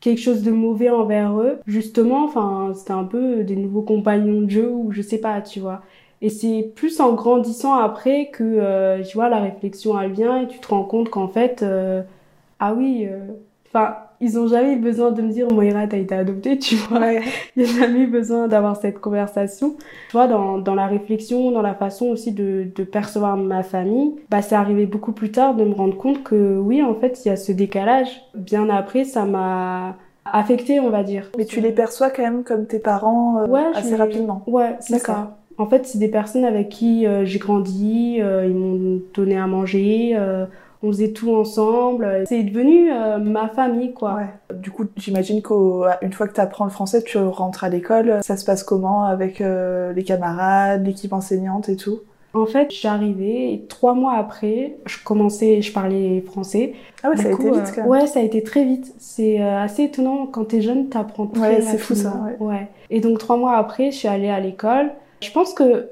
quelque 0.00 0.22
chose 0.22 0.42
de 0.42 0.50
mauvais 0.50 0.88
envers 0.88 1.38
eux. 1.38 1.58
Justement, 1.66 2.24
enfin, 2.24 2.72
c'était 2.74 2.92
un 2.92 3.04
peu 3.04 3.44
des 3.44 3.56
nouveaux 3.56 3.82
compagnons 3.82 4.40
de 4.40 4.48
jeu 4.48 4.70
ou 4.70 4.90
je 4.90 5.02
sais 5.02 5.18
pas, 5.18 5.42
tu 5.42 5.60
vois. 5.60 5.82
Et 6.22 6.30
c'est 6.30 6.72
plus 6.74 6.98
en 7.00 7.12
grandissant 7.12 7.74
après 7.74 8.30
que, 8.32 9.02
tu 9.02 9.18
vois, 9.18 9.28
la 9.28 9.40
réflexion 9.40 10.00
elle 10.00 10.12
vient 10.12 10.40
et 10.40 10.48
tu 10.48 10.60
te 10.60 10.68
rends 10.68 10.84
compte 10.84 11.10
qu'en 11.10 11.28
fait 11.28 11.62
ah 12.66 12.72
oui, 12.72 13.06
euh, 13.06 13.26
enfin, 13.68 13.96
ils 14.18 14.38
ont 14.38 14.46
jamais 14.46 14.72
eu 14.72 14.78
besoin 14.78 15.10
de 15.10 15.20
me 15.20 15.30
dire 15.30 15.52
Moira 15.52 15.86
t'as 15.86 15.98
été 15.98 16.14
adoptée, 16.14 16.58
tu 16.58 16.76
vois. 16.76 17.12
Il 17.56 17.62
n'y 17.62 17.68
a 17.68 17.72
jamais 17.72 18.00
eu 18.00 18.06
besoin 18.06 18.48
d'avoir 18.48 18.76
cette 18.76 19.00
conversation. 19.00 19.74
Tu 20.08 20.12
vois, 20.12 20.28
dans, 20.28 20.56
dans 20.56 20.74
la 20.74 20.86
réflexion, 20.86 21.50
dans 21.50 21.60
la 21.60 21.74
façon 21.74 22.06
aussi 22.06 22.32
de, 22.32 22.66
de 22.74 22.84
percevoir 22.84 23.36
ma 23.36 23.62
famille, 23.62 24.14
bah 24.30 24.40
c'est 24.40 24.54
arrivé 24.54 24.86
beaucoup 24.86 25.12
plus 25.12 25.30
tard 25.30 25.54
de 25.54 25.64
me 25.64 25.74
rendre 25.74 25.98
compte 25.98 26.22
que 26.22 26.56
oui, 26.56 26.82
en 26.82 26.94
fait, 26.94 27.22
il 27.22 27.28
y 27.28 27.30
a 27.30 27.36
ce 27.36 27.52
décalage. 27.52 28.22
Bien 28.34 28.70
après, 28.70 29.04
ça 29.04 29.26
m'a 29.26 29.96
affecté, 30.24 30.80
on 30.80 30.88
va 30.88 31.02
dire. 31.02 31.30
Mais 31.36 31.44
tu 31.44 31.60
les 31.60 31.72
perçois 31.72 32.08
quand 32.08 32.22
même 32.22 32.44
comme 32.44 32.66
tes 32.66 32.78
parents 32.78 33.40
euh, 33.42 33.72
assez 33.74 33.94
rapidement. 33.94 34.42
Ouais, 34.46 34.76
c'est 34.80 35.00
ça. 35.00 35.36
En 35.58 35.66
fait, 35.66 35.86
c'est 35.86 35.98
des 35.98 36.08
personnes 36.08 36.46
avec 36.46 36.70
qui 36.70 37.06
euh, 37.06 37.26
j'ai 37.26 37.38
grandi, 37.38 38.16
ils 38.16 38.54
m'ont 38.54 39.02
donné 39.12 39.36
à 39.36 39.46
manger, 39.46 40.16
on 40.82 40.88
faisait 40.88 41.12
tout 41.12 41.34
ensemble. 41.34 42.24
C'est 42.26 42.42
devenu 42.42 42.92
euh, 42.92 43.18
ma 43.18 43.48
famille, 43.48 43.92
quoi. 43.92 44.14
Ouais. 44.14 44.56
Du 44.56 44.70
coup, 44.70 44.84
j'imagine 44.96 45.42
qu'une 45.42 46.12
fois 46.12 46.28
que 46.28 46.34
tu 46.34 46.40
apprends 46.40 46.64
le 46.64 46.70
français, 46.70 47.02
tu 47.02 47.18
rentres 47.18 47.64
à 47.64 47.68
l'école. 47.68 48.20
Ça 48.22 48.36
se 48.36 48.44
passe 48.44 48.62
comment 48.62 49.04
avec 49.04 49.40
euh, 49.40 49.92
les 49.92 50.04
camarades, 50.04 50.84
l'équipe 50.84 51.12
enseignante 51.12 51.68
et 51.68 51.76
tout? 51.76 52.00
En 52.34 52.46
fait, 52.46 52.68
arrivée 52.82 53.52
et 53.52 53.64
trois 53.68 53.94
mois 53.94 54.14
après, 54.14 54.76
je 54.86 54.96
commençais, 55.04 55.62
je 55.62 55.72
parlais 55.72 56.20
français. 56.20 56.72
Ah 57.04 57.10
ouais, 57.10 57.16
ça 57.16 57.28
a 57.28 57.30
été 57.30 57.44
vite 57.44 57.72
quand 57.72 57.82
même. 57.82 57.86
Ouais, 57.86 58.06
ça 58.08 58.18
a 58.18 58.22
été 58.24 58.42
très 58.42 58.64
vite. 58.64 58.92
C'est 58.98 59.40
euh, 59.40 59.62
assez 59.62 59.84
étonnant 59.84 60.26
quand 60.26 60.46
t'es 60.46 60.60
jeune, 60.60 60.88
t'apprends 60.88 61.28
très 61.28 61.56
Ouais, 61.56 61.60
c'est 61.60 61.78
fou 61.78 61.94
ça. 61.94 62.20
Ouais. 62.40 62.44
ouais. 62.44 62.68
Et 62.90 63.00
donc 63.00 63.18
trois 63.18 63.36
mois 63.36 63.56
après, 63.56 63.92
je 63.92 63.98
suis 63.98 64.08
allée 64.08 64.30
à 64.30 64.40
l'école. 64.40 64.90
Je 65.20 65.30
pense 65.30 65.54
que 65.54 65.90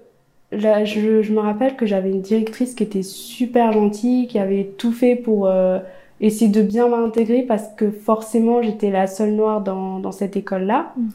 Là, 0.52 0.84
je, 0.84 1.22
je, 1.22 1.32
me 1.32 1.40
rappelle 1.40 1.76
que 1.76 1.86
j'avais 1.86 2.10
une 2.10 2.20
directrice 2.20 2.74
qui 2.74 2.82
était 2.82 3.02
super 3.02 3.72
gentille, 3.72 4.26
qui 4.26 4.38
avait 4.38 4.72
tout 4.76 4.92
fait 4.92 5.16
pour 5.16 5.46
euh, 5.46 5.78
essayer 6.20 6.50
de 6.50 6.62
bien 6.62 6.88
m'intégrer 6.88 7.42
parce 7.42 7.68
que 7.76 7.90
forcément 7.90 8.60
j'étais 8.62 8.90
la 8.90 9.06
seule 9.06 9.32
noire 9.32 9.62
dans, 9.62 9.98
dans 9.98 10.12
cette 10.12 10.36
école-là. 10.36 10.92
Mm. 10.96 11.08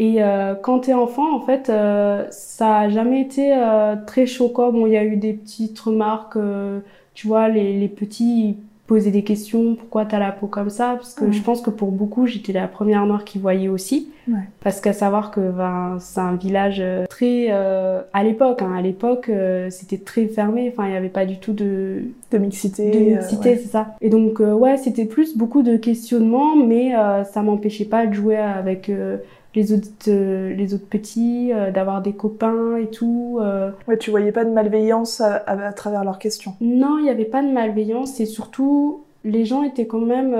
Et 0.00 0.22
euh, 0.22 0.54
quand 0.54 0.80
t'es 0.80 0.94
enfant, 0.94 1.34
en 1.34 1.40
fait, 1.40 1.68
euh, 1.68 2.24
ça 2.30 2.78
a 2.78 2.88
jamais 2.88 3.20
été 3.20 3.52
très 4.06 4.26
choquant. 4.26 4.72
Bon, 4.72 4.86
il 4.86 4.92
y 4.92 4.96
a 4.96 5.04
eu 5.04 5.16
des 5.16 5.32
petites 5.32 5.78
remarques, 5.78 6.38
tu 7.14 7.26
vois, 7.26 7.48
les, 7.48 7.78
les 7.78 7.88
petits 7.88 8.56
poser 8.88 9.10
des 9.10 9.22
questions, 9.22 9.74
pourquoi 9.74 10.06
t'as 10.06 10.18
la 10.18 10.32
peau 10.32 10.46
comme 10.46 10.70
ça 10.70 10.94
Parce 10.94 11.14
que 11.14 11.30
je 11.30 11.42
pense 11.42 11.60
que 11.60 11.68
pour 11.68 11.92
beaucoup, 11.92 12.26
j'étais 12.26 12.54
la 12.54 12.66
première 12.66 13.04
noire 13.04 13.22
qui 13.22 13.38
voyait 13.38 13.68
aussi. 13.68 14.08
Ouais. 14.26 14.40
Parce 14.60 14.80
qu'à 14.80 14.94
savoir 14.94 15.30
que 15.30 15.40
ben, 15.40 15.98
c'est 16.00 16.20
un 16.20 16.36
village 16.36 16.78
euh, 16.80 17.04
très... 17.06 17.48
Euh, 17.50 18.00
à 18.14 18.24
l'époque, 18.24 18.62
hein, 18.62 18.74
à 18.74 18.80
l'époque, 18.80 19.28
euh, 19.28 19.68
c'était 19.68 19.98
très 19.98 20.26
fermé. 20.26 20.72
Enfin, 20.72 20.86
il 20.86 20.92
n'y 20.92 20.96
avait 20.96 21.10
pas 21.10 21.26
du 21.26 21.36
tout 21.38 21.52
de... 21.52 22.04
De 22.30 22.38
mixité. 22.38 22.90
De 22.90 23.16
mixité, 23.16 23.56
c'est 23.58 23.68
ça. 23.68 23.94
Et 24.00 24.08
donc, 24.08 24.40
ouais, 24.40 24.78
c'était 24.78 25.04
plus 25.04 25.36
beaucoup 25.36 25.62
de 25.62 25.76
questionnements, 25.76 26.56
mais 26.56 26.94
ça 27.30 27.42
m'empêchait 27.42 27.84
pas 27.84 28.06
de 28.06 28.14
jouer 28.14 28.36
avec 28.36 28.90
les 29.58 29.72
autres 29.72 30.10
les 30.10 30.74
autres 30.74 30.88
petits 30.88 31.50
d'avoir 31.74 32.00
des 32.02 32.12
copains 32.12 32.76
et 32.76 32.86
tout 32.86 33.40
ouais 33.88 33.98
tu 33.98 34.10
voyais 34.10 34.32
pas 34.32 34.44
de 34.44 34.50
malveillance 34.50 35.20
à, 35.20 35.36
à 35.46 35.72
travers 35.72 36.04
leurs 36.04 36.18
questions. 36.18 36.54
Non 36.60 36.98
il 36.98 37.04
n'y 37.04 37.10
avait 37.10 37.24
pas 37.24 37.42
de 37.42 37.50
malveillance 37.50 38.20
et 38.20 38.26
surtout 38.26 39.02
les 39.24 39.44
gens 39.44 39.62
étaient 39.62 39.86
quand 39.86 40.00
même 40.00 40.34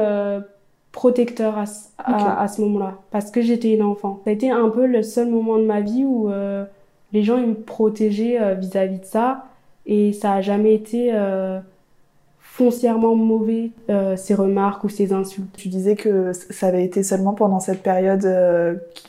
protecteur 0.93 1.59
à, 1.59 2.43
à, 2.43 2.49
ce 2.49 2.61
moment-là 2.63 2.95
parce 3.11 3.31
que 3.31 3.41
j'étais 3.41 3.75
une 3.75 3.83
enfant. 3.83 4.21
Ça 4.25 4.31
a 4.31 4.33
été 4.33 4.51
un 4.51 4.69
peu 4.69 4.87
le 4.87 5.03
seul 5.03 5.29
moment 5.29 5.59
de 5.59 5.65
ma 5.65 5.81
vie 5.81 6.05
où 6.05 6.29
euh, 6.29 6.65
les 7.13 7.23
gens 7.23 7.39
ils 7.39 7.47
me 7.47 7.55
protégeaient 7.55 8.41
euh, 8.41 8.55
vis-à-vis 8.55 8.99
de 8.99 9.05
ça 9.05 9.45
et 9.87 10.13
ça 10.13 10.33
a 10.33 10.41
jamais 10.41 10.75
été 10.75 11.11
euh, 11.13 11.61
foncièrement 12.59 13.15
mauvais 13.15 13.71
ces 14.17 14.35
remarques 14.35 14.83
ou 14.85 14.89
ces 14.89 15.13
insultes. 15.13 15.57
Tu 15.57 15.69
disais 15.69 15.95
que 15.95 16.33
ça 16.33 16.67
avait 16.67 16.85
été 16.85 17.03
seulement 17.03 17.33
pendant 17.33 17.61
cette 17.61 17.83
période 17.83 18.27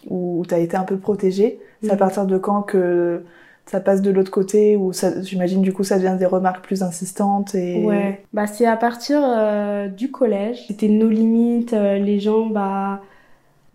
où 0.07 0.43
tu 0.47 0.53
as 0.53 0.59
été 0.59 0.77
un 0.77 0.83
peu 0.83 0.97
protégée. 0.97 1.59
C'est 1.81 1.89
à 1.89 1.93
mhm. 1.93 1.99
partir 1.99 2.25
de 2.25 2.37
quand 2.37 2.61
que 2.61 3.23
ça 3.69 3.79
passe 3.79 4.01
de 4.01 4.09
l'autre 4.09 4.31
côté 4.31 4.75
ou 4.75 4.91
j'imagine 5.21 5.61
du 5.61 5.73
coup 5.73 5.83
ça 5.83 5.97
devient 5.97 6.15
des 6.17 6.25
remarques 6.25 6.65
plus 6.65 6.81
insistantes 6.81 7.53
et 7.53 7.83
ouais 7.85 8.23
bah 8.33 8.47
c'est 8.47 8.65
à 8.65 8.75
partir 8.75 9.21
euh, 9.23 9.87
du 9.87 10.09
collège 10.09 10.65
c'était 10.67 10.87
nos 10.87 11.09
limites 11.09 11.73
euh, 11.73 11.99
les 11.99 12.19
gens 12.19 12.47
bah 12.47 13.01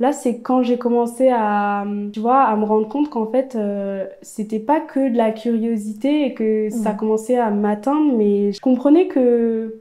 là 0.00 0.12
c'est 0.12 0.38
quand 0.38 0.62
j'ai 0.62 0.78
commencé 0.78 1.28
à 1.30 1.84
tu 2.12 2.20
vois 2.20 2.42
à 2.42 2.56
me 2.56 2.64
rendre 2.64 2.88
compte 2.88 3.10
qu'en 3.10 3.26
fait 3.26 3.54
euh, 3.54 4.06
c'était 4.22 4.58
pas 4.58 4.80
que 4.80 5.12
de 5.12 5.16
la 5.16 5.30
curiosité 5.30 6.26
et 6.26 6.34
que 6.34 6.68
ça 6.70 6.92
commençait 6.92 7.38
à 7.38 7.50
m'atteindre 7.50 8.16
mais 8.16 8.52
je 8.52 8.60
comprenais 8.60 9.06
que 9.06 9.80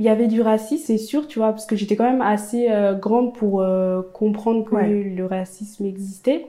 il 0.00 0.04
y 0.04 0.08
avait 0.08 0.28
du 0.28 0.42
racisme, 0.42 0.84
c'est 0.86 0.96
sûr, 0.96 1.26
tu 1.26 1.40
vois, 1.40 1.50
parce 1.50 1.66
que 1.66 1.74
j'étais 1.74 1.96
quand 1.96 2.04
même 2.04 2.22
assez 2.22 2.68
grande 3.00 3.34
pour 3.34 3.66
comprendre 4.12 4.64
que 4.64 4.76
le 4.76 5.26
racisme 5.26 5.86
existait. 5.86 6.46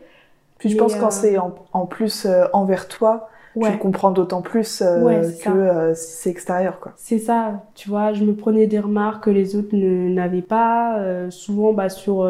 Puis 0.60 0.70
je 0.70 0.78
pense 0.78 0.96
quand 0.96 1.08
euh, 1.08 1.10
c'est 1.10 1.38
en, 1.38 1.86
plus 1.86 2.26
euh, 2.26 2.46
envers 2.54 2.88
toi, 2.88 3.30
tu 3.56 3.72
le 3.72 3.78
comprends 3.78 4.12
d'autant 4.12 4.42
plus 4.42 4.84
euh, 4.86 5.24
que 5.44 5.94
c'est 5.96 6.30
extérieur 6.30 6.80
quoi. 6.80 6.92
C'est 6.98 7.18
ça, 7.18 7.64
tu 7.76 7.90
vois, 7.90 8.14
je 8.14 8.24
me 8.24 8.36
prenais 8.36 8.68
des 8.68 8.80
remarques 8.80 9.24
que 9.24 9.30
les 9.30 9.56
autres 9.56 9.76
n'avaient 9.76 10.42
pas, 10.42 11.02
souvent 11.30 11.74
bah, 11.74 11.90
sur 11.90 12.30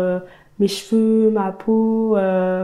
mes 0.59 0.67
cheveux, 0.67 1.29
ma 1.31 1.51
peau, 1.51 2.17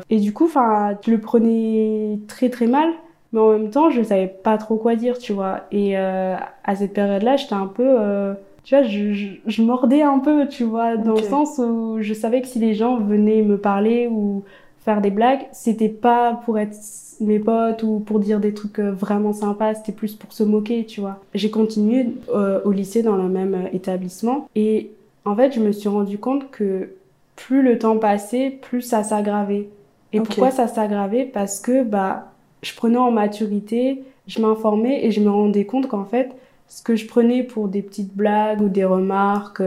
et 0.10 0.20
du 0.20 0.34
coup, 0.34 0.46
enfin, 0.46 0.98
je 1.06 1.12
le 1.12 1.20
prenais 1.20 2.20
très 2.28 2.50
très 2.50 2.68
mal, 2.68 2.90
mais 3.32 3.40
en 3.40 3.52
même 3.52 3.70
temps, 3.70 3.90
je 3.90 4.04
savais 4.04 4.28
pas 4.28 4.58
trop 4.58 4.76
quoi 4.76 4.96
dire, 4.96 5.18
tu 5.18 5.34
vois. 5.34 5.62
Et 5.72 5.96
à 5.96 6.76
cette 6.76 6.94
période-là, 6.94 7.38
j'étais 7.38 7.54
un 7.54 7.68
peu 7.68 8.36
tu 8.66 8.76
vois, 8.76 8.84
je, 8.84 9.14
je, 9.46 9.62
mordais 9.62 10.02
un 10.02 10.18
peu, 10.18 10.48
tu 10.48 10.64
vois, 10.64 10.98
dans 10.98 11.14
le 11.14 11.22
sens 11.22 11.60
où 11.60 11.98
je 12.02 12.14
savais 12.16 12.42
que 12.42 12.48
si 12.48 12.58
les 12.58 12.74
gens 12.74 12.98
venaient 12.98 13.44
me 13.44 13.60
parler 13.60 14.08
ou 14.08 14.44
faire 14.86 15.02
des 15.02 15.10
blagues, 15.12 15.48
c'était 15.52 15.90
pas 15.90 16.40
pour 16.46 16.60
être 16.60 16.76
mes 17.20 17.40
potes 17.40 17.84
ou 17.84 18.00
pour 18.00 18.20
dire 18.20 18.40
des 18.40 18.54
trucs 18.54 18.80
euh, 18.80 18.92
vraiment 18.92 19.34
sympas, 19.34 19.74
c'était 19.74 19.92
plus 19.92 20.14
pour 20.14 20.32
se 20.32 20.44
moquer, 20.44 20.86
tu 20.86 21.02
vois. 21.02 21.20
J'ai 21.34 21.50
continué 21.50 22.08
euh, 22.34 22.62
au 22.66 22.72
lycée 22.72 23.02
dans 23.02 23.16
le 23.16 23.28
même 23.28 23.56
euh, 23.56 23.68
établissement 23.74 24.48
et 24.56 24.92
en 25.26 25.36
fait, 25.36 25.54
je 25.54 25.60
me 25.60 25.72
suis 25.72 25.90
rendu 25.90 26.20
compte 26.20 26.52
que 26.52 26.90
plus 27.36 27.62
le 27.62 27.78
temps 27.78 27.98
passait, 27.98 28.50
plus 28.50 28.82
ça 28.82 29.04
s'aggravait. 29.04 29.70
Et 30.14 30.20
pourquoi 30.22 30.52
ça 30.52 30.68
s'aggravait? 30.68 31.26
Parce 31.26 31.60
que 31.60 31.84
bah 31.84 32.32
je 32.62 32.74
prenais 32.74 32.98
en 32.98 33.12
maturité, 33.12 34.04
je 34.28 34.42
m'informais 34.42 35.06
et 35.06 35.12
je 35.12 35.22
me 35.22 35.30
rendais 35.30 35.66
compte 35.66 35.88
qu'en 35.88 36.06
fait, 36.06 36.32
ce 36.68 36.82
que 36.82 36.96
je 36.96 37.06
prenais 37.08 37.44
pour 37.44 37.68
des 37.68 37.82
petites 37.82 38.16
blagues 38.16 38.62
ou 38.62 38.70
des 38.70 38.86
remarques 38.86 39.62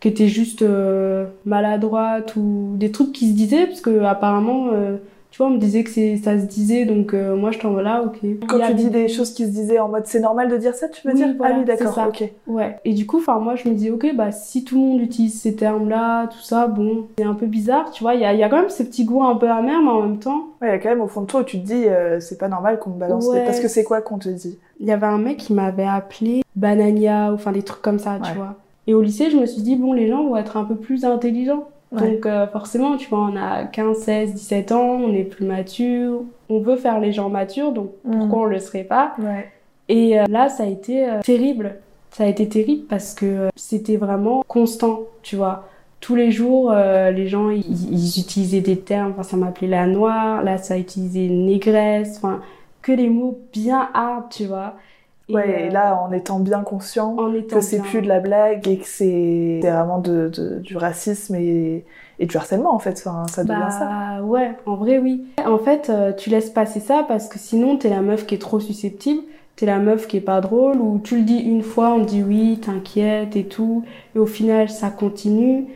qui 0.00 0.08
était 0.08 0.28
juste 0.28 0.62
euh, 0.62 1.26
maladroite 1.44 2.34
ou 2.36 2.72
des 2.76 2.90
trucs 2.90 3.12
qui 3.12 3.28
se 3.28 3.34
disaient 3.34 3.66
parce 3.66 3.82
que 3.82 4.02
apparemment 4.02 4.70
euh, 4.72 4.96
tu 5.30 5.38
vois 5.38 5.46
on 5.46 5.50
me 5.50 5.58
disait 5.58 5.84
que 5.84 5.90
ça 5.90 6.38
se 6.38 6.44
disait 6.46 6.84
donc 6.84 7.14
euh, 7.14 7.36
moi 7.36 7.50
je 7.50 7.58
t'en 7.58 7.72
là 7.74 8.02
ok. 8.04 8.18
Quand 8.48 8.58
tu 8.66 8.74
dis 8.74 8.90
des 8.90 9.08
choses 9.08 9.32
qui 9.32 9.44
se 9.44 9.50
disaient 9.50 9.78
en 9.78 9.88
mode 9.88 10.06
c'est 10.06 10.20
normal 10.20 10.48
de 10.48 10.56
dire 10.56 10.74
ça 10.74 10.88
tu 10.88 11.06
veux 11.06 11.14
dire? 11.14 11.28
Ah 11.42 11.52
oui 11.56 11.64
d'accord 11.64 11.96
ok. 12.08 12.30
Ouais. 12.46 12.78
Et 12.84 12.92
du 12.94 13.06
coup 13.06 13.18
enfin 13.18 13.38
moi 13.38 13.54
je 13.54 13.68
me 13.68 13.74
dis 13.74 13.90
ok 13.90 14.14
bah 14.14 14.32
si 14.32 14.64
tout 14.64 14.74
le 14.74 14.80
monde 14.80 15.00
utilise 15.00 15.40
ces 15.40 15.54
termes 15.54 15.88
là 15.88 16.26
tout 16.26 16.40
ça 16.40 16.66
bon 16.66 17.06
c'est 17.18 17.24
un 17.24 17.34
peu 17.34 17.46
bizarre 17.46 17.90
tu 17.92 18.02
vois. 18.02 18.14
Il 18.14 18.20
y 18.20 18.24
a, 18.24 18.34
y 18.34 18.42
a 18.42 18.48
quand 18.48 18.60
même 18.60 18.70
ce 18.70 18.82
petit 18.82 19.04
goût 19.04 19.22
un 19.22 19.36
peu 19.36 19.48
amer 19.48 19.80
mais 19.82 19.90
en 19.90 20.02
même 20.02 20.18
temps 20.18 20.46
ouais 20.60 20.68
il 20.68 20.70
y 20.70 20.74
a 20.74 20.78
quand 20.78 20.88
même 20.90 21.00
au 21.00 21.08
fond 21.08 21.22
de 21.22 21.26
toi 21.26 21.40
où 21.40 21.44
tu 21.44 21.60
te 21.60 21.66
dis 21.66 21.84
c'est 22.20 22.38
pas 22.38 22.48
normal 22.48 22.78
qu'on 22.78 22.90
me 22.90 22.98
balance 22.98 23.28
parce 23.44 23.60
que 23.60 23.68
c'est 23.68 23.84
quoi 23.84 24.00
qu'on 24.00 24.18
te 24.18 24.28
dit? 24.28 24.58
Il 24.80 24.86
y 24.86 24.92
avait 24.92 25.06
un 25.06 25.18
mec 25.18 25.36
qui 25.36 25.52
m'avait 25.52 25.86
appelé 25.86 26.42
banania 26.56 27.30
ou 27.30 27.34
enfin 27.34 27.52
des 27.52 27.62
trucs 27.62 27.82
comme 27.82 27.98
ça 27.98 28.18
tu 28.22 28.32
vois. 28.32 28.56
Et 28.86 28.94
au 28.94 29.02
lycée, 29.02 29.30
je 29.30 29.36
me 29.36 29.46
suis 29.46 29.62
dit, 29.62 29.76
bon, 29.76 29.92
les 29.92 30.08
gens 30.08 30.24
vont 30.24 30.36
être 30.36 30.56
un 30.56 30.64
peu 30.64 30.74
plus 30.74 31.04
intelligents. 31.04 31.68
Donc 31.92 32.24
euh, 32.24 32.46
forcément, 32.46 32.96
tu 32.96 33.08
vois, 33.08 33.18
on 33.20 33.36
a 33.36 33.64
15, 33.64 33.98
16, 33.98 34.34
17 34.34 34.72
ans, 34.72 34.90
on 34.90 35.12
est 35.12 35.24
plus 35.24 35.44
mature, 35.44 36.22
on 36.48 36.60
veut 36.60 36.76
faire 36.76 37.00
les 37.00 37.12
gens 37.12 37.28
matures, 37.28 37.72
donc 37.72 37.90
mm. 38.04 38.18
pourquoi 38.18 38.38
on 38.40 38.44
le 38.44 38.60
serait 38.60 38.84
pas? 38.84 39.14
Et 39.88 40.18
euh, 40.18 40.24
là, 40.28 40.48
ça 40.48 40.62
a 40.62 40.66
été 40.66 41.08
euh, 41.08 41.20
terrible. 41.20 41.76
Ça 42.12 42.24
a 42.24 42.26
été 42.26 42.48
terrible 42.48 42.86
parce 42.88 43.14
que 43.14 43.48
c'était 43.56 43.96
vraiment 43.96 44.42
constant, 44.46 45.02
tu 45.22 45.36
vois. 45.36 45.68
Tous 46.00 46.14
les 46.16 46.30
jours, 46.30 46.72
les 46.72 47.28
gens, 47.28 47.50
ils, 47.50 48.18
utilisaient 48.18 48.62
des 48.62 48.78
termes, 48.78 49.10
enfin, 49.12 49.22
ça 49.22 49.36
m'appelait 49.36 49.68
la 49.68 49.86
noire, 49.86 50.42
là, 50.42 50.56
ça 50.56 50.74
a 50.74 50.76
utilisé 50.78 51.28
négresse, 51.28 52.16
enfin, 52.16 52.40
que 52.80 52.90
les 52.90 53.10
mots 53.10 53.38
bien 53.52 53.90
hard, 53.92 54.24
tu 54.30 54.46
vois. 54.46 54.76
Ouais, 55.32 55.64
et 55.64 55.68
euh, 55.68 55.70
là, 55.70 56.02
en 56.02 56.12
étant 56.12 56.40
bien 56.40 56.60
conscient 56.60 57.16
que 57.48 57.60
c'est 57.60 57.80
plus 57.80 58.02
de 58.02 58.08
la 58.08 58.20
blague 58.20 58.66
et 58.68 58.78
que 58.78 58.86
c'est 58.86 59.60
vraiment 59.62 59.98
de, 59.98 60.30
du 60.58 60.76
racisme 60.76 61.34
et, 61.34 61.84
et, 62.18 62.26
du 62.26 62.36
harcèlement, 62.36 62.74
en 62.74 62.78
fait. 62.78 63.02
Enfin, 63.04 63.26
ça 63.28 63.44
devient 63.44 63.60
bah, 63.60 63.70
ça. 63.70 64.22
Ouais, 64.22 64.52
en 64.66 64.76
vrai, 64.76 64.98
oui. 64.98 65.24
En 65.44 65.58
fait, 65.58 65.90
euh, 65.90 66.12
tu 66.12 66.30
laisses 66.30 66.50
passer 66.50 66.80
ça 66.80 67.04
parce 67.06 67.28
que 67.28 67.38
sinon, 67.38 67.76
t'es 67.76 67.90
la 67.90 68.00
meuf 68.00 68.26
qui 68.26 68.34
est 68.34 68.38
trop 68.38 68.60
susceptible. 68.60 69.22
T'es 69.56 69.66
la 69.66 69.78
meuf 69.78 70.06
qui 70.06 70.16
est 70.16 70.22
pas 70.22 70.40
drôle 70.40 70.78
ou 70.78 71.00
tu 71.02 71.18
le 71.18 71.22
dis 71.22 71.38
une 71.38 71.62
fois, 71.62 71.90
on 71.90 71.98
dit 71.98 72.22
oui, 72.22 72.58
t'inquiète 72.62 73.36
et 73.36 73.44
tout. 73.44 73.84
Et 74.14 74.18
au 74.18 74.26
final, 74.26 74.70
ça 74.70 74.90
continue. 74.90 75.66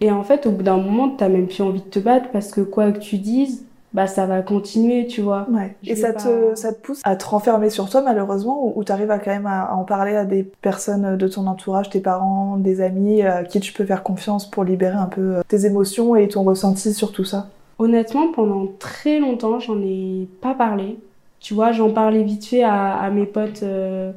Et 0.00 0.10
en 0.10 0.22
fait, 0.24 0.46
au 0.46 0.50
bout 0.50 0.64
d'un 0.64 0.76
moment, 0.76 1.08
t'as 1.10 1.28
même 1.28 1.46
plus 1.46 1.62
envie 1.62 1.80
de 1.80 1.86
te 1.86 1.98
battre 1.98 2.26
parce 2.32 2.50
que 2.50 2.60
quoi 2.60 2.90
que 2.92 2.98
tu 2.98 3.18
dises, 3.18 3.64
bah 3.94 4.06
ça 4.06 4.26
va 4.26 4.42
continuer, 4.42 5.06
tu 5.06 5.20
vois. 5.20 5.46
Ouais. 5.50 5.76
Et 5.84 5.96
ça 5.96 6.12
te 6.12 6.54
ça 6.54 6.72
te 6.72 6.80
pousse 6.80 7.00
à 7.04 7.16
te 7.16 7.24
renfermer 7.24 7.70
sur 7.70 7.90
toi 7.90 8.02
malheureusement 8.02 8.72
ou, 8.74 8.84
tu 8.84 8.92
arrives 8.92 9.10
à 9.10 9.18
quand 9.18 9.30
même 9.30 9.46
à, 9.46 9.74
en 9.74 9.84
parler 9.84 10.16
à 10.16 10.24
des 10.24 10.42
personnes 10.42 11.16
de 11.16 11.28
ton 11.28 11.46
entourage, 11.46 11.90
tes 11.90 12.00
parents, 12.00 12.56
des 12.56 12.80
amis 12.80 13.22
à 13.22 13.44
qui 13.44 13.60
tu 13.60 13.72
peux 13.72 13.84
faire 13.84 14.02
confiance 14.02 14.50
pour 14.50 14.64
libérer 14.64 14.96
un 14.96 15.06
peu 15.06 15.36
euh, 15.36 15.42
tes 15.46 15.66
émotions 15.66 16.16
et 16.16 16.28
ton 16.28 16.42
ressenti 16.42 16.94
sur 16.94 17.12
tout 17.12 17.24
ça? 17.24 17.48
Honnêtement, 17.78 18.32
pendant 18.32 18.66
très 18.78 19.18
longtemps, 19.18 19.58
j'en 19.58 19.80
ai 19.80 20.28
pas 20.40 20.54
parlé. 20.54 20.98
Tu 21.40 21.54
vois, 21.54 21.72
j'en 21.72 21.90
parlais 21.90 22.22
vite 22.22 22.46
fait 22.46 22.62
à, 22.62 22.94
à 22.94 23.10
mes 23.10 23.26
potes 23.26 23.62
euh, 23.62 24.12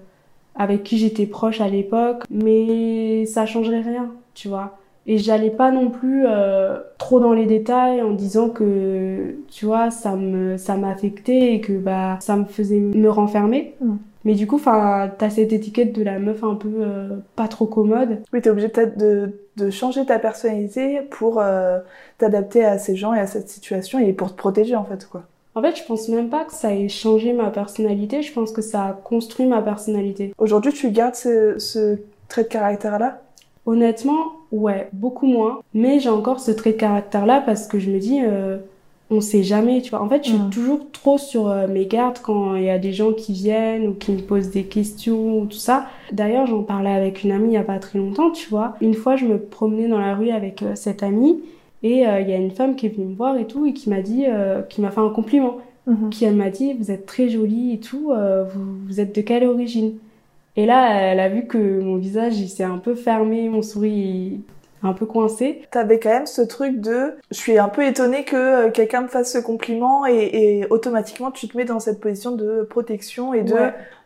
avec 0.55 0.83
qui 0.83 0.97
j'étais 0.97 1.25
proche 1.25 1.59
à 1.59 1.67
l'époque, 1.67 2.23
mais 2.29 3.25
ça 3.25 3.45
changerait 3.45 3.81
rien, 3.81 4.11
tu 4.35 4.47
vois 4.47 4.77
et 5.07 5.17
j'allais 5.17 5.51
pas 5.51 5.71
non 5.71 5.89
plus 5.89 6.23
euh, 6.25 6.79
trop 6.97 7.19
dans 7.19 7.33
les 7.33 7.45
détails 7.45 8.01
en 8.01 8.11
disant 8.11 8.49
que 8.49 9.35
tu 9.51 9.65
vois 9.65 9.91
ça 9.91 10.15
me 10.15 10.57
ça 10.57 10.77
m'affectait 10.77 11.53
et 11.53 11.61
que 11.61 11.73
bah 11.73 12.17
ça 12.21 12.35
me 12.35 12.45
faisait 12.45 12.79
me 12.79 13.09
renfermer. 13.09 13.75
Mm. 13.81 13.95
mais 14.23 14.33
du 14.33 14.47
coup 14.47 14.55
enfin 14.55 15.11
t'as 15.17 15.29
cette 15.29 15.53
étiquette 15.53 15.93
de 15.93 16.03
la 16.03 16.19
meuf 16.19 16.43
un 16.43 16.55
peu 16.55 16.71
euh, 16.79 17.17
pas 17.35 17.47
trop 17.47 17.65
commode. 17.65 18.21
Oui 18.33 18.41
t'es 18.41 18.49
obligé 18.49 18.69
peut-être 18.69 18.97
de, 18.97 19.33
de 19.57 19.69
changer 19.69 20.05
ta 20.05 20.19
personnalité 20.19 21.01
pour 21.11 21.39
euh, 21.39 21.79
t'adapter 22.17 22.65
à 22.65 22.77
ces 22.77 22.95
gens 22.95 23.13
et 23.13 23.19
à 23.19 23.27
cette 23.27 23.49
situation 23.49 23.99
et 23.99 24.13
pour 24.13 24.31
te 24.31 24.37
protéger 24.37 24.75
en 24.75 24.85
fait 24.85 25.07
quoi. 25.07 25.23
En 25.57 25.61
fait, 25.61 25.77
je 25.77 25.85
pense 25.85 26.09
même 26.09 26.27
pas 26.29 26.43
que 26.43 26.51
ça 26.51 26.75
ait 26.75 26.89
changé 26.89 27.31
ma 27.31 27.49
personnalité, 27.49 28.21
je 28.21 28.33
pense 28.33 28.51
que 28.51 28.61
ça 28.61 28.87
a 28.87 28.91
construit 28.91 29.45
ma 29.45 29.61
personnalité. 29.61 30.33
Aujourd'hui, 30.37 30.73
tu 30.73 30.91
gardes 30.91 31.15
ce, 31.15 31.57
ce 31.59 31.97
trait 32.27 32.43
de 32.43 32.49
caractère-là? 32.49 33.21
Honnêtement, 33.65 34.33
ouais, 34.51 34.89
beaucoup 34.93 35.25
moins. 35.25 35.61
Mais 35.73 35.99
j'ai 35.99 36.09
encore 36.09 36.39
ce 36.39 36.51
trait 36.51 36.73
de 36.73 36.77
caractère-là 36.77 37.41
parce 37.41 37.67
que 37.67 37.79
je 37.79 37.89
me 37.89 37.97
dis, 37.97 38.19
euh, 38.21 38.57
on 39.09 39.21
sait 39.21 39.43
jamais, 39.43 39.81
tu 39.81 39.89
vois. 39.89 40.01
En 40.01 40.09
fait, 40.09 40.23
je 40.23 40.29
suis 40.29 40.39
mm. 40.39 40.49
toujours 40.51 40.79
trop 40.91 41.17
sur 41.17 41.49
euh, 41.49 41.67
mes 41.67 41.87
gardes 41.87 42.19
quand 42.21 42.55
il 42.55 42.63
y 42.63 42.69
a 42.69 42.77
des 42.77 42.93
gens 42.93 43.11
qui 43.11 43.33
viennent 43.33 43.87
ou 43.87 43.93
qui 43.93 44.11
me 44.11 44.21
posent 44.21 44.51
des 44.51 44.65
questions 44.65 45.39
ou 45.39 45.45
tout 45.47 45.57
ça. 45.57 45.87
D'ailleurs, 46.11 46.45
j'en 46.45 46.61
parlais 46.61 46.91
avec 46.91 47.23
une 47.23 47.31
amie 47.31 47.49
il 47.49 47.53
y 47.53 47.57
a 47.57 47.63
pas 47.63 47.79
très 47.79 47.97
longtemps, 47.97 48.29
tu 48.29 48.49
vois. 48.49 48.75
Une 48.81 48.93
fois, 48.93 49.15
je 49.15 49.25
me 49.25 49.39
promenais 49.39 49.87
dans 49.87 49.99
la 49.99 50.15
rue 50.15 50.29
avec 50.29 50.61
euh, 50.61 50.75
cette 50.75 51.01
amie 51.01 51.39
et 51.83 51.99
il 51.99 52.27
y 52.27 52.33
a 52.33 52.37
une 52.37 52.49
femme 52.49 52.75
qui 52.75 52.87
est 52.87 52.89
venue 52.89 53.09
me 53.09 53.15
voir 53.15 53.37
et 53.37 53.45
tout 53.45 53.67
et 53.67 53.73
qui 53.73 53.91
m'a 53.91 54.01
dit, 54.01 54.25
qui 54.69 54.81
m'a 54.81 54.89
fait 54.89 55.01
un 55.01 55.09
compliment. 55.09 55.57
Mm-hmm. 55.87 56.09
Qui 56.09 56.25
elle 56.25 56.35
m'a 56.35 56.49
dit, 56.49 56.73
vous 56.73 56.89
êtes 56.89 57.05
très 57.05 57.29
jolie 57.29 57.73
et 57.73 57.79
tout, 57.79 58.11
vous, 58.11 58.65
vous 58.87 58.99
êtes 58.99 59.13
de 59.15 59.21
quelle 59.21 59.45
origine? 59.45 59.93
Et 60.57 60.65
là, 60.65 61.11
elle 61.11 61.19
a 61.19 61.29
vu 61.29 61.47
que 61.47 61.57
mon 61.57 61.97
visage, 61.97 62.39
il 62.39 62.49
s'est 62.49 62.63
un 62.63 62.77
peu 62.77 62.95
fermé, 62.95 63.49
mon 63.49 63.61
sourire, 63.61 64.39
un 64.83 64.93
peu 64.93 65.05
coincé. 65.05 65.61
T'avais 65.71 65.99
quand 65.99 66.09
même 66.09 66.25
ce 66.25 66.41
truc 66.41 66.79
de, 66.79 67.15
je 67.31 67.37
suis 67.37 67.57
un 67.57 67.69
peu 67.69 67.85
étonnée 67.85 68.23
que 68.23 68.35
euh, 68.35 68.71
quelqu'un 68.71 69.01
me 69.01 69.07
fasse 69.07 69.33
ce 69.33 69.37
compliment 69.37 70.05
et, 70.05 70.65
automatiquement 70.69 71.31
tu 71.31 71.47
te 71.47 71.57
mets 71.57 71.65
dans 71.65 71.79
cette 71.79 71.99
position 71.99 72.31
de 72.31 72.65
protection 72.69 73.33
et 73.33 73.43
de, 73.43 73.55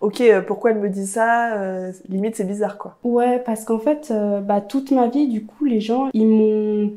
ok, 0.01 0.21
euh, 0.21 0.41
pourquoi 0.41 0.71
elle 0.71 0.79
me 0.79 0.89
dit 0.89 1.07
ça 1.07 1.53
euh, 1.53 1.91
Limite 2.07 2.35
c'est 2.35 2.45
bizarre 2.45 2.77
quoi. 2.77 2.97
Ouais, 3.03 3.39
parce 3.39 3.65
qu'en 3.65 3.79
fait, 3.79 4.13
bah 4.43 4.61
toute 4.61 4.91
ma 4.91 5.07
vie, 5.07 5.27
du 5.27 5.45
coup, 5.45 5.65
les 5.65 5.81
gens 5.81 6.09
ils 6.13 6.27
m'ont 6.27 6.93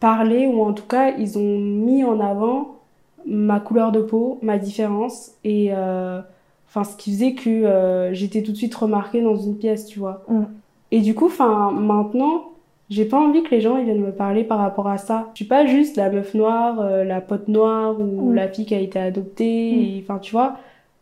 parlé 0.00 0.46
ou 0.46 0.62
en 0.62 0.72
tout 0.72 0.86
cas 0.86 1.10
ils 1.10 1.38
ont 1.38 1.58
mis 1.58 2.04
en 2.04 2.20
avant 2.20 2.76
ma 3.24 3.60
couleur 3.60 3.92
de 3.92 4.00
peau, 4.00 4.38
ma 4.42 4.56
différence 4.58 5.32
et 5.44 5.72
enfin 6.68 6.84
ce 6.84 6.96
qui 6.96 7.12
faisait 7.12 7.34
que 7.34 8.10
j'étais 8.12 8.42
tout 8.42 8.52
de 8.52 8.56
suite 8.56 8.74
remarquée 8.74 9.22
dans 9.22 9.36
une 9.36 9.56
pièce, 9.56 9.86
tu 9.86 9.98
vois. 9.98 10.24
Mm. 10.28 10.44
Et 10.92 11.00
du 11.00 11.14
coup, 11.14 11.26
enfin 11.26 11.70
maintenant 11.72 12.50
j'ai 12.88 13.04
pas 13.04 13.18
envie 13.18 13.42
que 13.42 13.50
les 13.50 13.60
gens 13.60 13.78
ils 13.78 13.84
viennent 13.84 14.04
me 14.04 14.12
parler 14.12 14.44
par 14.44 14.58
rapport 14.58 14.88
à 14.88 14.98
ça. 14.98 15.28
Je 15.34 15.38
suis 15.38 15.44
pas 15.44 15.66
juste 15.66 15.96
la 15.96 16.10
meuf 16.10 16.34
noire, 16.34 16.80
euh, 16.80 17.04
la 17.04 17.20
pote 17.20 17.48
noire 17.48 17.98
ou 17.98 18.30
mm. 18.30 18.34
la 18.34 18.48
fille 18.48 18.64
qui 18.64 18.74
a 18.74 18.80
été 18.80 18.98
adoptée. 18.98 19.72
Mm. 19.72 20.02
Enfin, 20.02 20.18
tu 20.18 20.32
vois, 20.32 20.56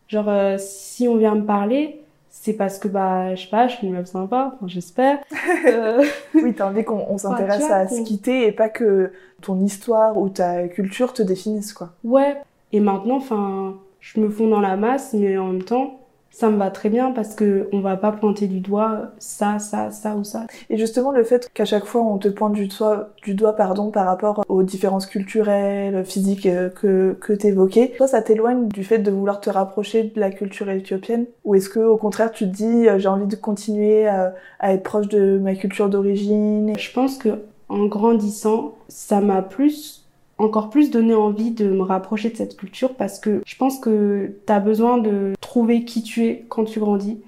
genre 0.07 0.29
euh, 0.29 0.55
si 0.57 1.07
on 1.07 1.17
vient 1.17 1.35
me 1.35 1.45
parler, 1.45 2.01
c'est 2.29 2.53
parce 2.53 2.79
que 2.79 2.87
bah 2.87 3.35
je 3.35 3.43
sais 3.43 3.49
pas, 3.49 3.67
je 3.67 3.75
suis 3.75 3.87
une 3.87 3.93
meuf 3.93 4.07
sympa. 4.07 4.53
Enfin, 4.55 4.67
j'espère. 4.67 5.19
euh... 5.67 6.03
oui, 6.33 6.53
t'as 6.55 6.69
envie 6.69 6.83
qu'on 6.83 7.17
s'intéresse 7.17 7.69
à 7.69 7.87
se 7.87 8.01
quitter 8.01 8.47
et 8.47 8.51
pas 8.51 8.69
que 8.69 9.11
ton 9.41 9.59
histoire 9.59 10.17
ou 10.17 10.29
ta 10.29 10.67
culture 10.67 11.13
te 11.13 11.21
définissent 11.21 11.73
quoi. 11.73 11.91
Ouais. 12.03 12.37
Et 12.71 12.79
maintenant, 12.79 13.17
enfin, 13.17 13.75
je 14.05 14.19
me 14.19 14.29
fonds 14.29 14.47
dans 14.47 14.61
la 14.61 14.77
masse, 14.77 15.13
mais 15.13 15.37
en 15.37 15.47
même 15.47 15.63
temps, 15.63 15.99
ça 16.29 16.49
me 16.49 16.57
va 16.57 16.69
très 16.69 16.89
bien 16.89 17.11
parce 17.11 17.33
que 17.33 17.69
on 17.71 17.79
va 17.79 17.95
pas 17.95 18.11
pointer 18.11 18.47
du 18.47 18.59
doigt 18.59 19.13
ça, 19.19 19.57
ça, 19.57 19.89
ça 19.89 20.15
ou 20.15 20.23
ça. 20.23 20.45
Et 20.69 20.77
justement, 20.77 21.11
le 21.11 21.23
fait 21.23 21.49
qu'à 21.53 21.65
chaque 21.65 21.85
fois 21.85 22.01
on 22.01 22.17
te 22.17 22.27
pointe 22.27 22.53
du 22.53 22.67
doigt, 22.67 23.09
du 23.23 23.33
doigt 23.33 23.55
pardon, 23.55 23.89
par 23.89 24.05
rapport 24.05 24.43
aux 24.49 24.61
différences 24.61 25.05
culturelles, 25.05 26.03
physiques 26.05 26.45
euh, 26.45 26.69
que, 26.69 27.17
que 27.19 27.33
t'évoquais, 27.33 27.93
toi, 27.97 28.07
ça 28.07 28.21
t'éloigne 28.21 28.67
du 28.67 28.83
fait 28.83 28.99
de 28.99 29.09
vouloir 29.09 29.39
te 29.39 29.49
rapprocher 29.49 30.03
de 30.03 30.19
la 30.19 30.29
culture 30.29 30.69
éthiopienne? 30.69 31.25
Ou 31.45 31.55
est-ce 31.55 31.69
que, 31.69 31.79
au 31.79 31.97
contraire, 31.97 32.31
tu 32.31 32.45
te 32.45 32.55
dis, 32.55 32.87
euh, 32.87 32.99
j'ai 32.99 33.07
envie 33.07 33.27
de 33.27 33.35
continuer 33.35 34.05
à, 34.07 34.35
à 34.59 34.73
être 34.73 34.83
proche 34.83 35.07
de 35.07 35.39
ma 35.39 35.55
culture 35.55 35.89
d'origine 35.89 36.73
Je 36.77 36.91
pense 36.91 37.17
que 37.17 37.29
en 37.69 37.85
grandissant, 37.85 38.75
ça 38.89 39.21
m'a 39.21 39.41
plus 39.41 40.04
encore 40.37 40.69
plus 40.69 40.91
donné 40.91 41.13
envie 41.13 41.51
de 41.51 41.69
me 41.69 41.81
rapprocher 41.81 42.29
de 42.29 42.35
cette 42.35 42.57
culture 42.57 42.95
parce 42.95 43.19
que 43.19 43.41
je 43.45 43.55
pense 43.55 43.79
que 43.79 44.35
tu 44.45 44.51
as 44.51 44.59
besoin 44.59 44.97
de 44.97 45.33
trouver 45.41 45.85
qui 45.85 46.03
tu 46.03 46.25
es 46.25 46.45
quand 46.49 46.65
tu 46.65 46.79
grandis 46.79 47.19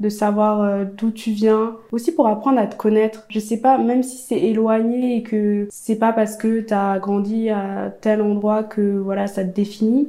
de 0.00 0.08
savoir 0.08 0.60
euh, 0.60 0.84
d'où 0.84 1.10
tu 1.10 1.30
viens, 1.30 1.76
aussi 1.92 2.12
pour 2.12 2.28
apprendre 2.28 2.58
à 2.58 2.66
te 2.66 2.76
connaître. 2.76 3.24
Je 3.28 3.38
sais 3.38 3.60
pas, 3.60 3.78
même 3.78 4.02
si 4.02 4.18
c'est 4.18 4.38
éloigné 4.38 5.16
et 5.16 5.22
que 5.22 5.66
c'est 5.70 5.96
pas 5.96 6.12
parce 6.12 6.36
que 6.36 6.60
tu 6.60 6.74
as 6.74 6.98
grandi 6.98 7.48
à 7.48 7.90
tel 8.00 8.20
endroit 8.20 8.62
que 8.62 8.98
voilà, 8.98 9.26
ça 9.26 9.44
te 9.44 9.54
définit, 9.54 10.08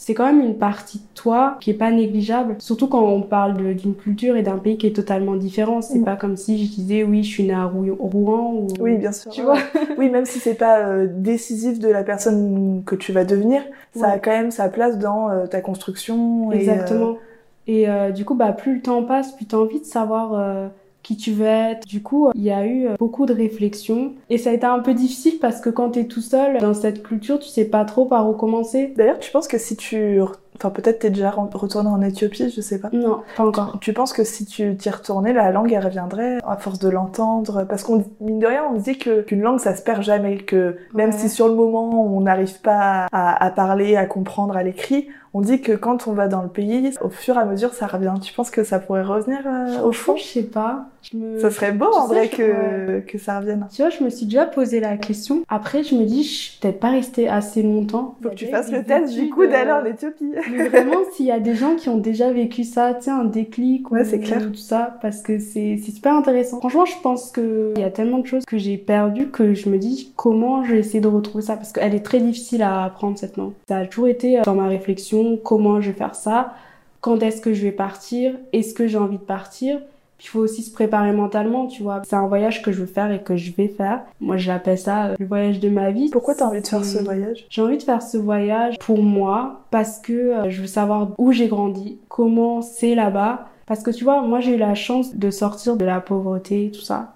c'est 0.00 0.14
quand 0.14 0.24
même 0.24 0.40
une 0.40 0.56
partie 0.56 0.96
de 0.96 1.04
toi 1.14 1.58
qui 1.60 1.68
est 1.68 1.74
pas 1.74 1.90
négligeable. 1.90 2.56
Surtout 2.58 2.86
quand 2.88 3.04
on 3.04 3.20
parle 3.20 3.74
d'une 3.74 3.94
culture 3.94 4.34
et 4.34 4.42
d'un 4.42 4.56
pays 4.56 4.78
qui 4.78 4.86
est 4.86 4.96
totalement 4.96 5.36
différent. 5.36 5.82
C'est 5.82 5.98
mm. 5.98 6.04
pas 6.06 6.16
comme 6.16 6.38
si 6.38 6.64
je 6.64 6.70
disais 6.70 7.04
oui, 7.04 7.22
je 7.22 7.28
suis 7.28 7.42
née 7.42 7.52
à 7.52 7.66
Rouen 7.66 8.54
ou. 8.54 8.68
Oui, 8.80 8.96
bien 8.96 9.12
sûr. 9.12 9.30
Tu 9.30 9.42
vois. 9.42 9.58
oui, 9.98 10.08
même 10.08 10.24
si 10.24 10.38
c'est 10.38 10.54
pas 10.54 10.78
euh, 10.78 11.06
décisif 11.06 11.78
de 11.78 11.88
la 11.88 12.02
personne 12.02 12.82
que 12.86 12.94
tu 12.94 13.12
vas 13.12 13.26
devenir, 13.26 13.60
ça 13.94 14.12
a 14.12 14.18
quand 14.18 14.30
même 14.30 14.50
sa 14.50 14.70
place 14.70 14.98
dans 14.98 15.28
euh, 15.28 15.46
ta 15.46 15.60
construction. 15.60 16.50
Exactement. 16.50 17.18
Et, 17.66 17.86
euh, 17.86 18.08
et 18.08 18.12
du 18.12 18.24
coup, 18.24 18.34
bah 18.34 18.52
plus 18.52 18.76
le 18.76 18.80
temps 18.80 19.02
passe, 19.02 19.32
plus 19.32 19.44
t'as 19.44 19.58
envie 19.58 19.80
de 19.80 19.84
savoir 19.84 20.70
qui 21.02 21.16
tu 21.16 21.32
veux 21.32 21.46
être. 21.46 21.86
Du 21.86 22.02
coup, 22.02 22.30
il 22.34 22.42
y 22.42 22.50
a 22.50 22.66
eu 22.66 22.88
beaucoup 22.98 23.26
de 23.26 23.34
réflexions 23.34 24.12
et 24.28 24.38
ça 24.38 24.50
a 24.50 24.52
été 24.52 24.66
un 24.66 24.80
peu 24.80 24.94
difficile 24.94 25.38
parce 25.40 25.60
que 25.60 25.70
quand 25.70 25.90
tu 25.90 26.00
es 26.00 26.04
tout 26.04 26.20
seul 26.20 26.58
dans 26.58 26.74
cette 26.74 27.02
culture, 27.02 27.38
tu 27.38 27.48
sais 27.48 27.64
pas 27.64 27.84
trop 27.84 28.04
par 28.04 28.28
où 28.28 28.32
commencer. 28.32 28.92
D'ailleurs, 28.96 29.18
tu 29.18 29.30
penses 29.30 29.48
que 29.48 29.58
si 29.58 29.76
tu 29.76 30.20
Enfin, 30.60 30.68
peut-être 30.68 30.98
t'es 30.98 31.10
déjà 31.10 31.30
retourné 31.30 31.88
en 31.88 32.02
Éthiopie, 32.02 32.50
je 32.50 32.60
sais 32.60 32.78
pas. 32.78 32.90
Non, 32.92 33.22
pas 33.34 33.46
encore. 33.46 33.78
Tu, 33.80 33.94
penses 33.94 34.12
que 34.12 34.24
si 34.24 34.44
tu 34.44 34.76
t'y 34.76 34.90
retournais, 34.90 35.32
la 35.32 35.50
langue, 35.52 35.72
elle 35.72 35.82
reviendrait 35.82 36.38
à 36.46 36.56
force 36.58 36.78
de 36.78 36.90
l'entendre? 36.90 37.64
Parce 37.66 37.82
qu'on, 37.82 38.04
mine 38.20 38.40
de 38.40 38.46
rien, 38.46 38.64
on 38.70 38.76
dit 38.76 38.98
que 38.98 39.22
qu'une 39.22 39.40
langue, 39.40 39.58
ça 39.58 39.74
se 39.74 39.82
perd 39.82 40.02
jamais, 40.02 40.36
que 40.36 40.76
même 40.92 41.12
si 41.12 41.30
sur 41.30 41.48
le 41.48 41.54
moment, 41.54 42.04
on 42.14 42.20
n'arrive 42.20 42.60
pas 42.60 43.06
à, 43.10 43.42
à, 43.42 43.50
parler, 43.50 43.96
à 43.96 44.04
comprendre 44.04 44.54
à 44.54 44.62
l'écrit, 44.62 45.08
on 45.32 45.40
dit 45.40 45.60
que 45.60 45.72
quand 45.72 46.08
on 46.08 46.12
va 46.12 46.28
dans 46.28 46.42
le 46.42 46.48
pays, 46.48 46.90
au 47.02 47.08
fur 47.08 47.36
et 47.36 47.38
à 47.38 47.44
mesure, 47.44 47.72
ça 47.72 47.86
revient. 47.86 48.14
Tu 48.20 48.32
penses 48.32 48.50
que 48.50 48.64
ça 48.64 48.78
pourrait 48.78 49.02
revenir 49.02 49.40
euh, 49.46 49.82
au 49.82 49.92
fond? 49.92 50.16
Je 50.16 50.24
sais 50.24 50.42
pas. 50.42 50.86
Je 51.02 51.16
me... 51.16 51.38
Ça 51.38 51.50
serait 51.50 51.72
beau 51.72 51.86
en 51.86 52.06
vrai 52.06 52.28
que, 52.28 53.00
que 53.00 53.16
ça 53.16 53.38
revienne. 53.38 53.66
Tu 53.72 53.82
vois, 53.82 53.90
je 53.90 54.02
me 54.04 54.10
suis 54.10 54.26
déjà 54.26 54.44
posé 54.44 54.80
la 54.80 54.96
question. 54.96 55.42
Après, 55.48 55.82
je 55.82 55.94
me 55.94 56.04
dis, 56.04 56.24
je 56.24 56.28
suis 56.28 56.58
peut-être 56.60 56.80
pas 56.80 56.90
restée 56.90 57.28
assez 57.28 57.62
longtemps. 57.62 58.16
Faut 58.22 58.30
que 58.30 58.34
tu 58.34 58.46
fasses 58.46 58.70
le 58.70 58.82
test 58.84 59.14
du 59.14 59.30
coup 59.30 59.46
d'aller 59.46 59.72
en 59.72 59.84
Éthiopie. 59.84 60.32
Mais 60.50 60.68
vraiment, 60.68 60.98
s'il 61.12 61.26
y 61.26 61.30
a 61.30 61.40
des 61.40 61.54
gens 61.54 61.76
qui 61.76 61.88
ont 61.88 61.98
déjà 61.98 62.32
vécu 62.32 62.64
ça, 62.64 62.94
tu 62.94 63.04
sais, 63.04 63.10
un 63.10 63.24
déclic 63.24 63.90
ouais, 63.90 64.04
c'est 64.04 64.20
clair. 64.20 64.42
tout 64.42 64.54
ça, 64.54 64.98
parce 65.00 65.22
que 65.22 65.38
c'est 65.38 65.78
super 65.78 66.14
intéressant. 66.14 66.58
Franchement, 66.58 66.84
je 66.84 67.00
pense 67.02 67.30
que 67.30 67.72
il 67.76 67.80
y 67.80 67.84
a 67.84 67.90
tellement 67.90 68.18
de 68.18 68.26
choses 68.26 68.44
que 68.44 68.58
j'ai 68.58 68.76
perdues 68.76 69.28
que 69.28 69.54
je 69.54 69.68
me 69.68 69.78
dis 69.78 70.12
comment 70.16 70.64
je 70.64 70.72
vais 70.72 70.80
essayer 70.80 71.00
de 71.00 71.08
retrouver 71.08 71.44
ça, 71.44 71.56
parce 71.56 71.72
qu'elle 71.72 71.94
est 71.94 72.04
très 72.04 72.20
difficile 72.20 72.62
à 72.62 72.84
apprendre 72.84 73.16
cette 73.18 73.36
langue. 73.36 73.52
Ça 73.68 73.78
a 73.78 73.86
toujours 73.86 74.08
été 74.08 74.38
euh, 74.38 74.42
dans 74.42 74.54
ma 74.54 74.68
réflexion, 74.68 75.19
comment 75.42 75.80
je 75.80 75.90
vais 75.90 75.96
faire 75.96 76.14
ça, 76.14 76.54
quand 77.00 77.22
est-ce 77.22 77.40
que 77.40 77.54
je 77.54 77.62
vais 77.62 77.72
partir, 77.72 78.34
est-ce 78.52 78.74
que 78.74 78.86
j'ai 78.86 78.98
envie 78.98 79.18
de 79.18 79.22
partir, 79.22 79.80
il 80.22 80.28
faut 80.28 80.40
aussi 80.40 80.62
se 80.62 80.72
préparer 80.72 81.12
mentalement, 81.12 81.66
tu 81.66 81.82
vois. 81.82 82.02
C'est 82.04 82.16
un 82.16 82.26
voyage 82.26 82.62
que 82.62 82.72
je 82.72 82.80
veux 82.80 82.86
faire 82.86 83.10
et 83.10 83.22
que 83.22 83.36
je 83.36 83.52
vais 83.52 83.68
faire. 83.68 84.02
Moi, 84.20 84.36
j'appelle 84.36 84.78
ça 84.78 85.06
euh, 85.06 85.14
le 85.18 85.24
voyage 85.24 85.60
de 85.60 85.70
ma 85.70 85.90
vie. 85.90 86.10
Pourquoi 86.10 86.34
t'as 86.34 86.46
envie 86.46 86.60
de 86.60 86.66
faire 86.66 86.84
ce 86.84 86.98
voyage? 87.02 87.46
J'ai 87.48 87.62
envie 87.62 87.78
de 87.78 87.82
faire 87.82 88.02
ce 88.02 88.18
voyage 88.18 88.78
pour 88.78 89.02
moi 89.02 89.62
parce 89.70 89.98
que 89.98 90.12
euh, 90.12 90.50
je 90.50 90.60
veux 90.60 90.66
savoir 90.66 91.08
où 91.16 91.32
j'ai 91.32 91.48
grandi, 91.48 91.98
comment 92.08 92.60
c'est 92.60 92.94
là-bas. 92.94 93.48
Parce 93.64 93.82
que 93.82 93.90
tu 93.90 94.04
vois, 94.04 94.20
moi, 94.20 94.40
j'ai 94.40 94.56
eu 94.56 94.58
la 94.58 94.74
chance 94.74 95.14
de 95.14 95.30
sortir 95.30 95.76
de 95.76 95.84
la 95.86 96.00
pauvreté, 96.00 96.70
tout 96.74 96.82
ça. 96.82 97.14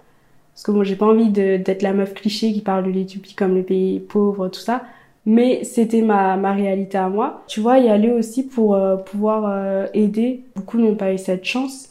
Parce 0.55 0.63
que 0.63 0.71
moi, 0.71 0.85
j'ai 0.85 0.97
pas 0.97 1.07
envie 1.07 1.29
d'être 1.29 1.83
la 1.83 1.93
meuf 1.93 2.15
cliché 2.15 2.53
qui 2.53 2.61
parle 2.61 2.85
de 2.85 2.91
l'Éthiopie 2.91 3.35
comme 3.35 3.55
le 3.55 3.65
pays 3.65 3.99
pauvre, 4.01 4.49
tout 4.49 4.61
ça 4.61 4.83
mais 5.27 5.65
c'était 5.65 6.03
ma, 6.03 6.37
ma 6.37 6.53
réalité 6.53 6.99
à 6.99 7.09
moi. 7.09 7.43
Tu 7.47 7.61
vois, 7.61 7.79
y 7.79 7.89
aller 7.89 8.11
aussi 8.11 8.43
pour 8.47 8.75
euh, 8.75 8.97
pouvoir 8.97 9.89
aider. 9.95 10.43
Beaucoup 10.57 10.79
n'ont 10.79 10.95
pas 10.95 11.13
eu 11.13 11.19
cette 11.19 11.45
chance 11.45 11.89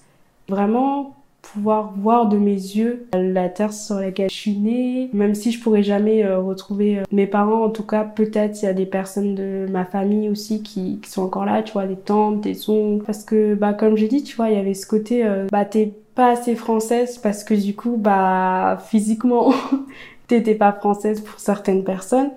vraiment 0.49 1.15
pouvoir 1.43 1.93
voir 1.97 2.29
de 2.29 2.37
mes 2.37 2.53
yeux 2.53 3.05
la 3.13 3.49
terre 3.49 3.73
sur 3.73 3.95
laquelle 3.95 4.29
je 4.29 4.35
suis 4.35 4.57
née, 4.57 5.09
même 5.13 5.35
si 5.35 5.51
je 5.51 5.61
pourrais 5.61 5.83
jamais 5.83 6.23
euh, 6.23 6.39
retrouver 6.39 6.99
euh, 6.99 7.03
mes 7.11 7.27
parents, 7.27 7.65
en 7.65 7.69
tout 7.69 7.85
cas 7.85 8.05
peut-être 8.05 8.61
il 8.61 8.65
y 8.65 8.67
a 8.67 8.73
des 8.73 8.85
personnes 8.85 9.35
de 9.35 9.67
ma 9.69 9.85
famille 9.85 10.29
aussi 10.29 10.63
qui, 10.63 10.99
qui, 11.01 11.11
sont 11.11 11.21
encore 11.21 11.45
là, 11.45 11.61
tu 11.61 11.73
vois, 11.73 11.85
des 11.85 11.97
tantes, 11.97 12.41
des 12.41 12.69
oncles, 12.69 13.05
parce 13.05 13.23
que 13.23 13.55
bah 13.55 13.73
comme 13.73 13.97
j'ai 13.97 14.07
dit, 14.07 14.23
tu 14.23 14.35
vois, 14.35 14.49
il 14.49 14.55
y 14.55 14.59
avait 14.59 14.73
ce 14.73 14.87
côté, 14.87 15.25
euh, 15.25 15.47
bah 15.51 15.65
t'es 15.65 15.91
pas 16.15 16.31
assez 16.31 16.55
française 16.55 17.17
parce 17.17 17.43
que 17.43 17.53
du 17.53 17.75
coup, 17.75 17.97
bah 17.97 18.79
physiquement, 18.87 19.53
t'étais 20.27 20.55
pas 20.55 20.71
française 20.71 21.21
pour 21.21 21.39
certaines 21.39 21.83
personnes. 21.83 22.31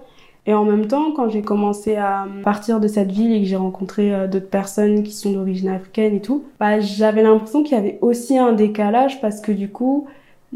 Et 0.46 0.54
en 0.54 0.64
même 0.64 0.86
temps, 0.86 1.12
quand 1.12 1.28
j'ai 1.28 1.42
commencé 1.42 1.96
à 1.96 2.26
partir 2.44 2.78
de 2.78 2.86
cette 2.86 3.10
ville 3.10 3.32
et 3.32 3.40
que 3.40 3.46
j'ai 3.46 3.56
rencontré 3.56 4.14
euh, 4.14 4.28
d'autres 4.28 4.48
personnes 4.48 5.02
qui 5.02 5.12
sont 5.12 5.32
d'origine 5.32 5.68
africaine 5.68 6.14
et 6.14 6.20
tout, 6.20 6.44
bah, 6.60 6.80
j'avais 6.80 7.22
l'impression 7.22 7.64
qu'il 7.64 7.76
y 7.76 7.80
avait 7.80 7.98
aussi 8.00 8.38
un 8.38 8.52
décalage 8.52 9.20
parce 9.20 9.40
que 9.40 9.50
du 9.50 9.68
coup, 9.68 10.06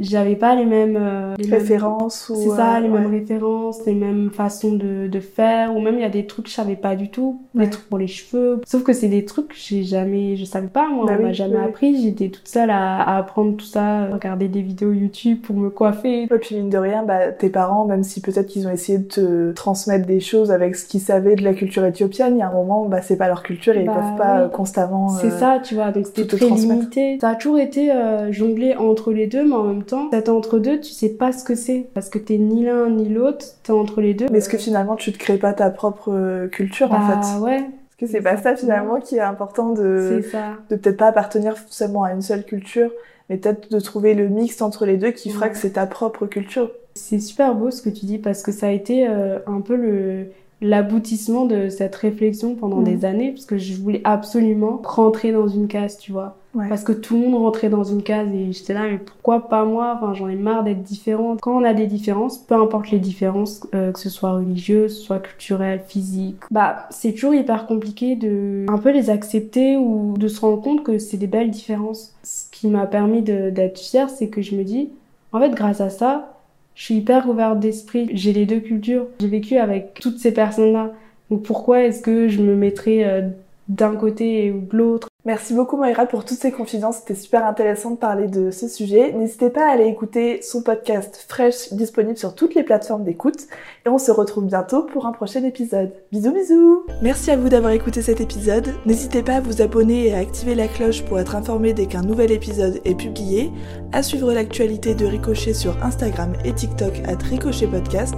j'avais 0.00 0.36
pas 0.36 0.54
les 0.54 0.64
mêmes 0.64 0.98
euh, 0.98 1.34
références 1.50 2.32
c'est 2.34 2.48
ça 2.50 2.76
euh, 2.76 2.80
les 2.80 2.88
mêmes 2.88 3.10
références 3.10 3.84
les 3.86 3.94
mêmes 3.94 4.30
façons 4.30 4.72
de, 4.72 5.06
de 5.06 5.20
faire 5.20 5.74
ou 5.76 5.80
même 5.80 5.94
il 5.94 6.00
y 6.00 6.04
a 6.04 6.10
des 6.10 6.26
trucs 6.26 6.46
que 6.46 6.50
je 6.50 6.56
savais 6.56 6.76
pas 6.76 6.96
du 6.96 7.10
tout. 7.10 7.42
Des 7.54 7.68
trucs 7.68 7.88
pour 7.88 7.98
les 7.98 8.06
cheveux. 8.06 8.60
Sauf 8.66 8.82
que 8.82 8.92
c'est 8.92 9.08
des 9.08 9.24
trucs 9.24 9.48
que 9.48 9.54
j'ai 9.56 9.82
jamais 9.82 10.36
je 10.36 10.44
savais 10.44 10.68
pas 10.68 10.88
moi. 10.88 11.06
Bah 11.06 11.16
on 11.18 11.22
m'a 11.22 11.32
jamais 11.32 11.58
appris. 11.58 12.00
J'étais 12.02 12.28
toute 12.28 12.48
seule 12.48 12.70
à, 12.70 13.02
à, 13.02 13.18
apprendre 13.18 13.56
tout 13.56 13.64
ça 13.64 14.06
regarder 14.06 14.48
des 14.48 14.62
vidéos 14.62 14.92
YouTube 14.92 15.40
pour 15.42 15.56
me 15.56 15.70
coiffer. 15.70 16.22
Et 16.22 16.26
puis 16.26 16.56
mine 16.56 16.70
de 16.70 16.78
rien 16.78 17.04
bah 17.04 17.32
tes 17.32 17.50
parents 17.50 17.84
même 17.84 18.02
si 18.02 18.20
peut-être 18.20 18.46
qu'ils 18.46 18.66
ont 18.66 18.70
essayé 18.70 18.98
de 18.98 19.04
te 19.04 19.52
transmettre 19.52 20.06
des 20.06 20.20
choses 20.20 20.50
avec 20.50 20.76
ce 20.76 20.86
qu'ils 20.86 21.00
savaient 21.00 21.36
de 21.36 21.44
la 21.44 21.54
culture 21.54 21.84
éthiopienne 21.84 22.36
il 22.36 22.38
y 22.38 22.42
a 22.42 22.48
un 22.48 22.52
moment 22.52 22.86
bah 22.86 23.02
c'est 23.02 23.16
pas 23.16 23.28
leur 23.28 23.42
culture 23.42 23.76
et 23.76 23.80
ils 23.80 23.86
bah 23.86 23.94
peuvent 23.94 24.18
pas 24.18 24.48
constamment 24.48 25.08
c'est 25.08 25.30
ça 25.30 25.60
tu 25.62 25.74
vois 25.74 25.90
donc 25.90 26.06
c'était 26.06 26.26
très 26.26 26.48
limité. 26.48 27.18
Ça 27.20 27.30
a 27.30 27.34
toujours 27.34 27.58
été 27.58 27.92
euh, 27.92 28.32
jonglé 28.32 28.74
entre 28.76 29.12
les 29.12 29.26
deux 29.26 29.44
mais 29.46 29.54
en 29.54 29.64
même 29.64 29.82
temps, 29.82 29.89
cet 30.11 30.29
entre-deux, 30.29 30.81
tu 30.81 30.92
sais 30.92 31.11
pas 31.11 31.33
ce 31.33 31.44
que 31.44 31.55
c'est. 31.55 31.87
Parce 31.94 32.09
que 32.09 32.18
t'es 32.18 32.38
ni 32.38 32.64
l'un 32.64 32.90
ni 32.90 33.09
l'autre, 33.09 33.46
t'es 33.62 33.72
entre 33.72 34.00
les 34.00 34.14
deux. 34.14 34.26
Mais 34.31 34.38
est-ce 34.38 34.48
que 34.48 34.59
finalement 34.59 34.96
tu 34.96 35.12
te 35.12 35.18
crées 35.18 35.38
pas 35.38 35.53
ta 35.53 35.70
propre 35.70 36.12
euh, 36.12 36.48
culture 36.48 36.92
en 36.92 36.98
bah, 36.98 37.20
fait 37.22 37.38
ouais. 37.40 37.59
Est-ce 37.59 37.96
que 37.98 38.07
c'est 38.07 38.22
pas 38.22 38.37
ça 38.37 38.57
finalement 38.57 39.00
qui 39.00 39.16
est 39.16 39.20
important 39.20 39.72
de, 39.72 40.22
ça. 40.31 40.55
de 40.70 40.76
peut-être 40.76 40.96
pas 40.96 41.09
appartenir 41.09 41.55
seulement 41.68 42.05
à 42.05 42.12
une 42.12 42.22
seule 42.22 42.44
culture, 42.44 42.90
mais 43.29 43.37
peut-être 43.37 43.70
de 43.70 43.81
trouver 43.81 44.14
le 44.14 44.29
mix 44.29 44.62
entre 44.62 44.87
les 44.87 44.96
deux 44.96 45.11
qui 45.11 45.31
fera 45.31 45.48
que 45.48 45.59
c'est 45.59 45.72
ta 45.72 45.87
propre 45.87 46.26
culture. 46.26 46.70
C'est 46.94 47.20
super 47.20 47.55
beau 47.55 47.70
ce 47.70 47.83
que 47.83 47.90
tu 47.90 48.07
dis 48.07 48.18
parce 48.18 48.42
que 48.42 48.53
ça 48.53 48.68
a 48.68 48.70
été 48.70 49.07
euh, 49.07 49.38
un 49.46 49.61
peu 49.61 49.76
le 49.76 50.26
l'aboutissement 50.62 51.46
de 51.46 51.68
cette 51.68 51.96
réflexion 51.96 52.55
pendant 52.55 52.83
des 52.83 53.05
années 53.05 53.31
parce 53.33 53.46
que 53.46 53.57
je 53.57 53.74
voulais 53.74 54.03
absolument 54.05 54.83
rentrer 54.85 55.33
dans 55.33 55.48
une 55.48 55.68
case, 55.68 55.96
tu 55.96 56.12
vois. 56.12 56.37
Parce 56.54 56.82
que 56.82 56.92
tout 56.92 57.14
le 57.14 57.20
monde 57.28 57.42
rentrait 57.42 57.68
dans 57.68 57.84
une 57.84 58.02
case 58.02 58.28
et 58.34 58.52
j'étais 58.52 58.74
là, 58.74 58.82
mais 58.90 58.98
pourquoi 58.98 59.48
pas 59.48 59.64
moi? 59.64 59.96
Enfin, 59.96 60.14
j'en 60.14 60.28
ai 60.28 60.34
marre 60.34 60.64
d'être 60.64 60.82
différente. 60.82 61.40
Quand 61.40 61.56
on 61.56 61.64
a 61.64 61.74
des 61.74 61.86
différences, 61.86 62.38
peu 62.38 62.54
importe 62.54 62.90
les 62.90 62.98
différences, 62.98 63.66
euh, 63.74 63.92
que 63.92 63.98
ce 64.00 64.10
soit 64.10 64.32
religieuses, 64.32 64.98
soit 64.98 65.20
culturelles, 65.20 65.82
physiques, 65.86 66.40
bah 66.50 66.86
c'est 66.90 67.12
toujours 67.12 67.34
hyper 67.34 67.66
compliqué 67.66 68.16
de 68.16 68.66
un 68.68 68.78
peu 68.78 68.90
les 68.90 69.10
accepter 69.10 69.76
ou 69.76 70.14
de 70.18 70.28
se 70.28 70.40
rendre 70.40 70.60
compte 70.60 70.82
que 70.82 70.98
c'est 70.98 71.16
des 71.16 71.26
belles 71.26 71.50
différences. 71.50 72.14
Ce 72.24 72.50
qui 72.50 72.68
m'a 72.68 72.86
permis 72.86 73.22
d'être 73.22 73.78
fière, 73.78 74.10
c'est 74.10 74.28
que 74.28 74.42
je 74.42 74.56
me 74.56 74.64
dis, 74.64 74.90
en 75.32 75.40
fait, 75.40 75.50
grâce 75.50 75.80
à 75.80 75.90
ça, 75.90 76.36
je 76.74 76.84
suis 76.84 76.94
hyper 76.96 77.28
ouverte 77.28 77.60
d'esprit. 77.60 78.08
J'ai 78.12 78.32
les 78.32 78.46
deux 78.46 78.60
cultures. 78.60 79.06
J'ai 79.20 79.28
vécu 79.28 79.56
avec 79.56 79.94
toutes 80.00 80.18
ces 80.18 80.32
personnes-là. 80.32 80.92
Donc 81.30 81.42
pourquoi 81.42 81.82
est-ce 81.82 82.02
que 82.02 82.28
je 82.28 82.42
me 82.42 82.56
mettrais 82.56 83.04
euh, 83.04 83.28
d'un 83.68 83.94
côté 83.94 84.50
ou 84.50 84.60
de 84.60 84.76
l'autre? 84.76 85.10
Merci 85.26 85.52
beaucoup 85.52 85.76
Moira 85.76 86.06
pour 86.06 86.24
toutes 86.24 86.38
ces 86.38 86.50
confidences, 86.50 86.98
c'était 86.98 87.14
super 87.14 87.44
intéressant 87.44 87.90
de 87.90 87.96
parler 87.96 88.26
de 88.26 88.50
ce 88.50 88.68
sujet. 88.68 89.12
N'hésitez 89.12 89.50
pas 89.50 89.68
à 89.68 89.72
aller 89.72 89.85
écouter 89.85 90.40
son 90.40 90.62
podcast 90.62 91.26
Fresh 91.28 91.74
disponible 91.74 92.16
sur 92.16 92.35
toutes 92.35 92.54
les 92.54 92.62
plateformes 92.62 93.04
d'écoute 93.04 93.46
et 93.85 93.90
on 93.90 93.98
se 93.98 94.11
retrouve 94.11 94.46
bientôt 94.46 94.85
pour 94.85 95.04
un 95.04 95.12
prochain 95.12 95.44
épisode. 95.44 95.92
Bisous 96.11 96.33
bisous 96.33 96.87
Merci 97.02 97.30
à 97.30 97.37
vous 97.37 97.50
d'avoir 97.50 97.72
écouté 97.72 98.00
cet 98.00 98.22
épisode. 98.22 98.74
N'hésitez 98.87 99.22
pas 99.22 99.35
à 99.35 99.40
vous 99.40 99.61
abonner 99.61 100.06
et 100.06 100.14
à 100.14 100.18
activer 100.18 100.54
la 100.54 100.68
cloche 100.68 101.04
pour 101.04 101.20
être 101.20 101.37
informé 101.37 101.74
dès 101.74 101.85
qu'un 101.85 102.02
nouvel 102.02 102.33
épisode 102.33 102.80
est 102.87 102.94
publié, 102.94 103.50
à 103.92 104.02
suivre 104.02 104.33
l'actualité 104.33 104.94
de 104.94 105.04
Ricochet 105.04 105.52
sur 105.52 105.76
Instagram 105.85 106.33
et 106.46 106.54
TikTok 106.54 107.02
à 107.06 107.14
Ricochet 107.28 107.66
Podcast 107.66 108.14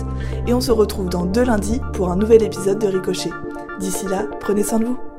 et 0.46 0.54
on 0.54 0.60
se 0.60 0.70
retrouve 0.70 1.08
dans 1.08 1.26
deux 1.26 1.44
lundis 1.44 1.80
pour 1.94 2.10
un 2.10 2.16
nouvel 2.16 2.44
épisode 2.44 2.78
de 2.78 2.86
Ricochet. 2.86 3.30
D'ici 3.80 4.06
là, 4.06 4.28
prenez 4.38 4.62
soin 4.62 4.78
de 4.78 4.84
vous 4.84 5.11